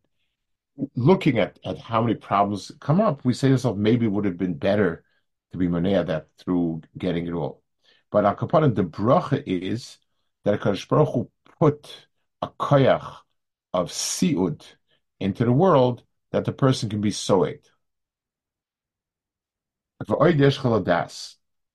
looking 0.94 1.38
at 1.38 1.58
at 1.64 1.78
how 1.78 2.02
many 2.02 2.14
problems 2.14 2.72
come 2.80 3.00
up, 3.00 3.24
we 3.24 3.34
say 3.34 3.48
to 3.48 3.54
ourselves 3.54 3.78
maybe 3.78 4.06
it 4.06 4.12
would 4.12 4.24
have 4.24 4.38
been 4.38 4.54
better 4.54 5.04
to 5.52 5.58
be 5.58 5.66
monea 5.68 6.06
that 6.06 6.28
through 6.38 6.80
getting 6.96 7.26
it 7.26 7.32
all. 7.32 7.62
But 8.10 8.24
our 8.24 8.36
kapanim, 8.36 8.74
the 8.74 8.84
bracha 8.84 9.42
is 9.46 9.98
that 10.44 10.54
a 10.54 10.86
Baruch 10.88 11.08
Hu 11.14 11.30
put 11.58 12.06
a 12.42 12.48
koyach 12.48 13.16
of 13.72 13.90
siud 13.90 14.64
into 15.20 15.44
the 15.44 15.52
world 15.52 16.02
that 16.32 16.44
the 16.44 16.52
person 16.52 16.88
can 16.88 17.00
be 17.00 17.10
soed. 17.10 17.60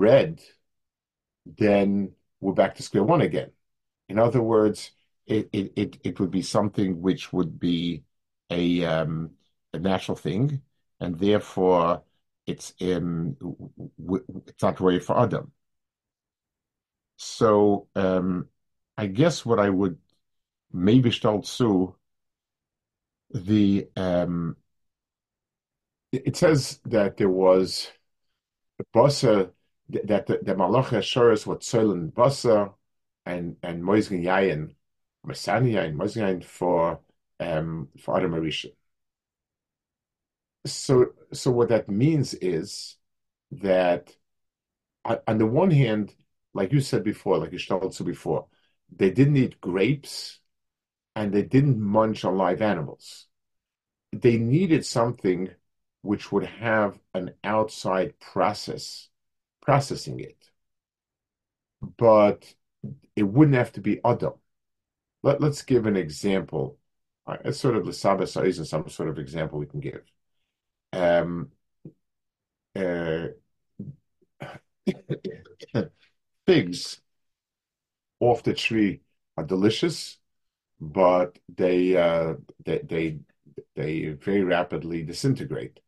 red, 0.00 0.40
then 1.44 2.12
we're 2.40 2.52
back 2.54 2.74
to 2.76 2.82
square 2.82 3.04
one 3.04 3.20
again. 3.20 3.52
In 4.08 4.18
other 4.18 4.42
words, 4.42 4.92
it 5.26 5.48
it 5.52 5.72
it, 5.76 5.98
it 6.04 6.20
would 6.20 6.30
be 6.30 6.42
something 6.42 7.00
which 7.02 7.32
would 7.32 7.60
be 7.60 8.04
a 8.50 8.84
um, 8.84 9.32
a 9.72 9.78
natural 9.78 10.16
thing, 10.16 10.62
and 11.00 11.18
therefore 11.18 12.02
it's 12.46 12.74
in 12.78 13.36
it's 14.48 14.62
not 14.62 14.80
ready 14.80 15.00
for 15.00 15.18
Adam. 15.18 15.52
So 17.16 17.88
um, 17.94 18.48
I 18.96 19.06
guess 19.06 19.44
what 19.44 19.58
I 19.60 19.68
would 19.70 19.98
maybe 20.72 21.10
start 21.10 21.44
to 21.58 21.94
the 23.30 23.88
um, 23.96 24.56
it 26.12 26.36
says 26.36 26.80
that 26.86 27.16
there 27.16 27.28
was 27.30 27.88
basa 28.94 29.52
that 30.04 30.26
the, 30.26 30.38
the 30.42 30.54
malach 30.54 30.88
assuras 30.88 31.46
what 31.46 31.60
soilen 31.60 32.12
basa 32.12 32.74
and 33.26 33.56
and 33.62 33.82
moizgen 33.82 34.22
yayin 34.24 34.74
masani 35.26 35.72
yayin 35.72 35.96
moizgen 35.96 36.22
yayin 36.22 36.44
for 36.44 37.00
um 37.40 37.88
for 37.98 38.16
Adam 38.16 38.32
Arisha. 38.32 38.68
So 40.66 41.14
so 41.32 41.50
what 41.50 41.68
that 41.70 41.88
means 41.88 42.34
is 42.34 42.96
that 43.52 44.14
on 45.04 45.38
the 45.38 45.46
one 45.46 45.70
hand, 45.70 46.14
like 46.54 46.72
you 46.72 46.80
said 46.80 47.04
before, 47.04 47.38
like 47.38 47.52
you 47.52 47.58
told 47.58 47.96
before, 48.04 48.46
they 48.94 49.10
didn't 49.10 49.36
eat 49.36 49.60
grapes 49.60 50.40
and 51.16 51.32
they 51.32 51.42
didn't 51.42 51.80
munch 51.80 52.24
on 52.24 52.36
live 52.36 52.62
animals. 52.62 53.26
They 54.12 54.36
needed 54.38 54.84
something 54.84 55.50
which 56.02 56.32
would 56.32 56.46
have 56.46 56.98
an 57.14 57.34
outside 57.44 58.18
process 58.20 59.09
processing 59.62 60.20
it. 60.20 60.50
But 61.96 62.54
it 63.16 63.24
wouldn't 63.24 63.56
have 63.56 63.72
to 63.72 63.80
be 63.80 64.00
Adam. 64.04 64.34
Let, 65.22 65.40
let's 65.40 65.62
give 65.62 65.86
an 65.86 65.96
example. 65.96 66.78
Uh, 67.26 67.38
it's 67.44 67.60
sort 67.60 67.76
of 67.76 67.86
the 67.86 67.92
Sabbath 67.92 68.36
and 68.36 68.66
some 68.66 68.88
sort 68.88 69.08
of 69.08 69.18
example 69.18 69.58
we 69.58 69.66
can 69.66 69.80
give. 69.80 70.02
Um, 70.92 71.52
uh, 72.74 73.28
figs 76.46 77.00
off 78.20 78.42
the 78.42 78.54
tree 78.54 79.00
are 79.36 79.44
delicious, 79.44 80.18
but 80.80 81.38
they 81.56 81.96
uh, 81.96 82.34
they 82.64 82.78
they 82.80 83.18
they 83.76 84.06
very 84.10 84.42
rapidly 84.44 85.02
disintegrate. 85.04 85.80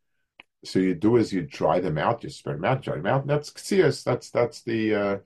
So 0.64 0.78
you 0.78 0.94
do 0.94 1.16
is 1.16 1.32
you 1.32 1.42
dry 1.42 1.80
them 1.80 1.98
out, 1.98 2.22
you 2.22 2.30
spread 2.30 2.56
them 2.56 2.64
out, 2.64 2.82
dry 2.82 2.96
them 2.96 3.06
out. 3.06 3.26
That's 3.26 3.50
ksias. 3.50 4.04
That's 4.04 4.30
that's 4.30 4.62
the 4.62 4.94
uh, 4.94 5.18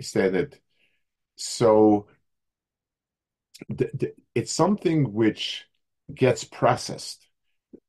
standard. 0.00 0.58
So 1.36 2.08
it's 4.34 4.52
something 4.52 5.12
which 5.12 5.66
gets 6.14 6.44
processed. 6.44 7.28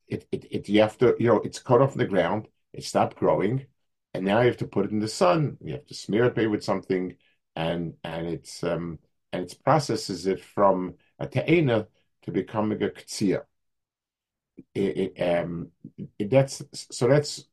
It, 0.08 0.28
it 0.32 0.46
it 0.52 0.70
you 0.70 0.82
have 0.82 0.98
to 1.00 1.16
you 1.20 1.28
know 1.28 1.38
it's 1.38 1.60
cut 1.60 1.82
off 1.82 1.96
the 1.96 2.06
ground. 2.06 2.48
It 2.74 2.84
stopped 2.84 3.18
growing, 3.18 3.66
and 4.14 4.26
now 4.26 4.42
you 4.42 4.48
have 4.48 4.58
to 4.58 4.68
put 4.68 4.86
it 4.86 4.92
in 4.92 5.00
the 5.00 5.08
sun. 5.08 5.58
You 5.62 5.74
have 5.74 5.86
to 5.88 5.94
smear 5.94 6.26
it 6.26 6.48
with 6.48 6.64
something, 6.64 7.16
and 7.56 7.96
and 8.04 8.28
it's 8.28 8.64
um 8.64 9.00
and 9.32 9.44
it 9.44 9.58
processes 9.64 10.28
it 10.28 10.44
from 10.44 10.96
a 11.20 11.28
te'ena 11.28 11.88
to 12.24 12.32
becoming 12.32 12.82
a 12.84 12.90
ktsiyah. 12.90 13.46
It, 14.74 15.14
it, 15.18 15.22
um, 15.22 15.72
it, 16.20 16.30
that's 16.30 16.62
so 16.74 17.08
that's 17.08 17.46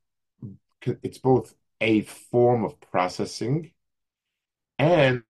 it's 0.82 1.18
both 1.18 1.54
a 1.80 2.02
form 2.02 2.64
of 2.64 2.80
processing 2.80 3.72
and 4.78 5.22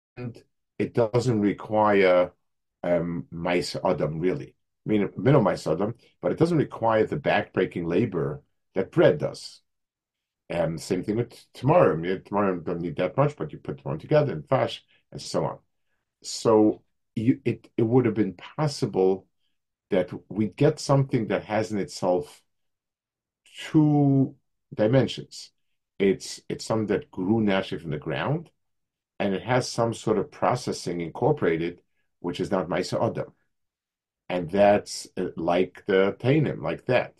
it 0.78 0.94
doesn't 0.94 1.40
require 1.40 2.32
um 2.82 3.26
mice 3.30 3.76
adam 3.84 4.18
really. 4.18 4.54
I 4.86 4.88
mean 4.90 5.10
minimum 5.16 5.44
mice 5.44 5.66
adam 5.66 5.94
but 6.20 6.32
it 6.32 6.38
doesn't 6.38 6.58
require 6.58 7.06
the 7.06 7.16
backbreaking 7.16 7.86
labor 7.86 8.42
that 8.74 8.90
bread 8.92 9.18
does. 9.18 9.60
And 10.50 10.80
same 10.80 11.04
thing 11.04 11.16
with 11.16 11.46
tomorrow. 11.54 11.96
Tomorrow 12.20 12.60
don't 12.60 12.80
need 12.80 12.96
that 12.96 13.16
much 13.16 13.36
but 13.36 13.52
you 13.52 13.58
put 13.58 13.82
them 13.84 13.98
together 13.98 14.32
and 14.32 14.48
fash 14.48 14.84
and 15.12 15.20
so 15.22 15.44
on. 15.44 15.58
So 16.22 16.82
you, 17.16 17.40
it, 17.44 17.70
it 17.76 17.82
would 17.82 18.06
have 18.06 18.14
been 18.14 18.34
possible 18.34 19.26
that 19.92 20.10
we 20.30 20.48
get 20.48 20.80
something 20.80 21.28
that 21.28 21.44
has 21.44 21.70
in 21.72 21.78
itself 21.78 22.42
two 23.70 24.34
dimensions. 24.74 25.52
It's 25.98 26.40
it's 26.48 26.64
something 26.64 26.86
that 26.88 27.10
grew 27.10 27.40
naturally 27.42 27.82
from 27.82 27.92
the 27.92 27.98
ground, 27.98 28.50
and 29.20 29.34
it 29.34 29.42
has 29.42 29.68
some 29.68 29.94
sort 29.94 30.18
of 30.18 30.30
processing 30.30 31.00
incorporated, 31.00 31.82
which 32.20 32.40
is 32.40 32.50
not 32.50 32.68
Maisa 32.68 33.00
Adam. 33.00 33.32
And 34.28 34.50
that's 34.50 35.06
uh, 35.16 35.26
like 35.36 35.84
the 35.86 36.16
Tainim, 36.18 36.62
like 36.62 36.86
that. 36.86 37.14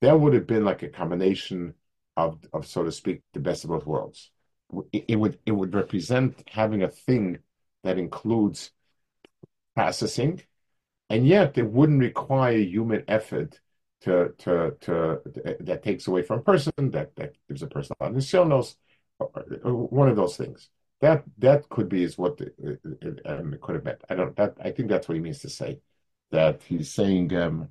That 0.00 0.18
would 0.20 0.34
have 0.34 0.46
been 0.46 0.64
like 0.64 0.82
a 0.82 0.88
combination 0.88 1.74
of, 2.16 2.40
of 2.52 2.66
so 2.66 2.82
to 2.84 2.92
speak, 2.92 3.22
the 3.32 3.40
best 3.40 3.64
of 3.64 3.70
both 3.70 3.86
worlds. 3.86 4.30
It, 4.92 5.04
it 5.08 5.16
would 5.16 5.38
it 5.46 5.52
would 5.52 5.74
represent 5.74 6.42
having 6.48 6.82
a 6.82 6.88
thing 6.88 7.38
that 7.84 7.98
includes 7.98 8.72
processing, 9.76 10.42
and 11.10 11.26
yet 11.26 11.56
it 11.58 11.66
wouldn't 11.66 12.00
require 12.00 12.58
human 12.58 13.04
effort 13.08 13.60
to 14.02 14.32
to 14.38 14.76
to 14.80 15.20
that 15.60 15.82
takes 15.82 16.06
away 16.06 16.22
from 16.22 16.38
a 16.40 16.42
person 16.42 16.72
that 16.78 17.14
that 17.16 17.34
gives 17.48 17.62
a 17.62 17.66
person 17.66 17.96
on 18.00 18.14
the 18.14 18.20
shonos, 18.20 18.76
one 19.62 20.08
of 20.08 20.16
those 20.16 20.36
things. 20.36 20.68
That 21.00 21.24
that 21.38 21.68
could 21.68 21.88
be 21.88 22.02
is 22.02 22.18
what 22.18 22.40
it, 22.40 22.54
it, 22.58 23.20
um, 23.24 23.54
it 23.54 23.60
could 23.60 23.76
have 23.76 23.84
meant. 23.84 24.02
I 24.08 24.14
don't 24.14 24.36
that 24.36 24.56
I 24.62 24.70
think 24.70 24.88
that's 24.88 25.08
what 25.08 25.14
he 25.14 25.20
means 25.20 25.40
to 25.40 25.50
say. 25.50 25.80
That 26.30 26.62
he's 26.62 26.92
saying 26.92 27.34
um 27.34 27.68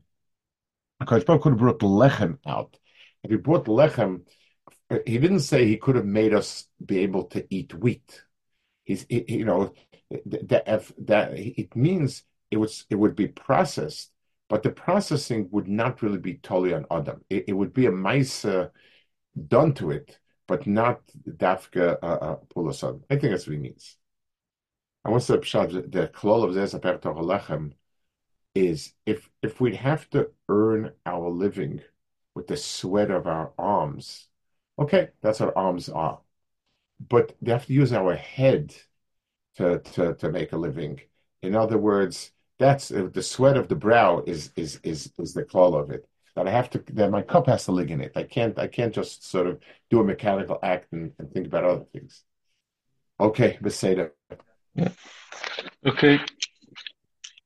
because 1.00 1.24
could 1.24 1.44
have 1.44 1.58
brought 1.58 1.80
lechem 1.80 2.40
out. 2.46 2.78
If 3.24 3.32
he 3.32 3.38
brought 3.38 3.66
lechem, 3.66 4.22
he 5.06 5.18
didn't 5.18 5.42
say 5.42 5.66
he 5.66 5.78
could 5.78 5.96
have 5.96 6.06
made 6.06 6.34
us 6.34 6.68
be 6.84 7.00
able 7.00 7.26
to 7.26 7.46
eat 7.50 7.74
wheat. 7.74 8.24
He's 8.84 9.06
he, 9.10 9.26
you 9.28 9.46
know 9.46 9.74
that 10.26 10.92
that 11.00 11.34
it 11.34 11.76
means 11.76 12.24
it 12.52 12.58
was 12.58 12.86
it 12.90 12.96
would 12.96 13.16
be 13.16 13.28
processed 13.28 14.12
but 14.50 14.64
the 14.64 14.70
processing 14.70 15.50
would 15.52 15.68
not 15.68 16.02
really 16.02 16.20
be 16.20 16.36
totally 16.36 16.74
on 16.74 16.86
Adam. 16.90 17.24
It, 17.30 17.46
it 17.50 17.54
would 17.54 17.74
be 17.74 17.86
a 17.86 17.92
mice 17.92 18.46
done 19.48 19.74
to 19.76 19.92
it, 19.92 20.20
but 20.48 20.66
not 20.68 21.02
dafka 21.28 21.98
uh, 22.02 22.38
uh. 22.56 23.00
I 23.10 23.16
think 23.16 23.32
that's 23.32 23.48
what 23.48 23.54
he 23.54 23.60
means. 23.60 23.98
I 25.04 25.10
want 25.10 25.24
to 25.24 25.38
pshat? 25.38 25.92
The 25.92 26.08
klol 26.08 26.44
of 26.44 26.52
Zezapert 26.56 27.02
Lechem 27.02 27.74
is 28.56 28.94
if 29.06 29.30
if 29.42 29.60
we'd 29.62 29.76
have 29.76 30.10
to 30.12 30.32
earn 30.50 30.94
our 31.06 31.30
living 31.30 31.82
with 32.34 32.48
the 32.48 32.58
sweat 32.58 33.12
of 33.12 33.28
our 33.28 33.54
arms, 33.58 34.30
okay, 34.80 35.10
that's 35.22 35.40
what 35.40 35.56
arms 35.58 35.90
are. 35.90 36.22
But 37.10 37.36
they 37.42 37.52
have 37.52 37.66
to 37.68 37.74
use 37.74 37.94
our 37.94 38.16
head 38.16 38.74
to 39.56 39.80
to 39.80 40.16
to 40.16 40.32
make 40.32 40.54
a 40.54 40.58
living. 40.58 41.02
In 41.42 41.56
other 41.56 41.78
words, 41.78 42.32
that's 42.60 42.92
uh, 42.92 43.10
the 43.14 43.24
sweat 43.24 43.58
of 43.58 43.68
the 43.68 43.76
brow 43.76 44.24
is 44.26 44.52
is 44.56 44.80
is 44.84 45.12
is 45.18 45.34
the 45.34 45.44
call 45.44 45.76
of 45.76 45.92
it. 45.92 46.08
That 46.36 46.48
I 46.48 46.52
have 46.52 46.70
to 46.72 46.84
that 46.94 47.12
my 47.12 47.22
cup 47.22 47.48
has 47.48 47.66
to 47.66 47.78
in 47.78 48.02
it. 48.02 48.12
I 48.16 48.24
can't 48.24 48.58
I 48.58 48.68
can't 48.68 48.94
just 48.94 49.28
sort 49.28 49.48
of 49.48 49.60
do 49.90 50.00
a 50.00 50.04
mechanical 50.04 50.60
act 50.62 50.92
and, 50.92 51.12
and 51.20 51.32
think 51.32 51.48
about 51.48 51.64
other 51.64 51.86
things. 51.92 52.24
Okay, 53.20 53.58
Beseda. 53.62 54.12
Yeah. 54.76 54.90
Okay. 55.86 56.20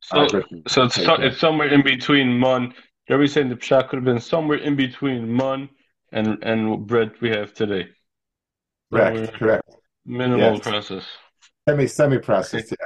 So, 0.02 0.26
so 0.68 0.82
it's, 0.84 0.94
so, 0.96 1.14
it's 1.14 1.38
somewhere 1.38 1.68
in 1.68 1.82
between 1.82 2.38
mun. 2.38 2.74
Are 3.08 3.26
saying 3.26 3.48
the 3.48 3.56
pshat 3.56 3.88
could 3.88 3.96
have 3.96 4.04
been 4.04 4.20
somewhere 4.20 4.58
in 4.58 4.76
between 4.76 5.30
mun 5.30 5.70
and 6.12 6.42
and 6.42 6.86
bread 6.86 7.12
we 7.20 7.30
have 7.30 7.54
today? 7.54 7.88
Correct. 8.92 9.32
correct. 9.34 9.76
Minimal 10.04 10.54
yes. 10.54 10.60
process. 10.60 11.04
Semi 11.66 11.86
semi 11.86 12.18
process. 12.18 12.64
Okay. 12.64 12.76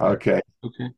Yeah. 0.00 0.06
Okay. 0.06 0.40
Okay. 0.64 0.88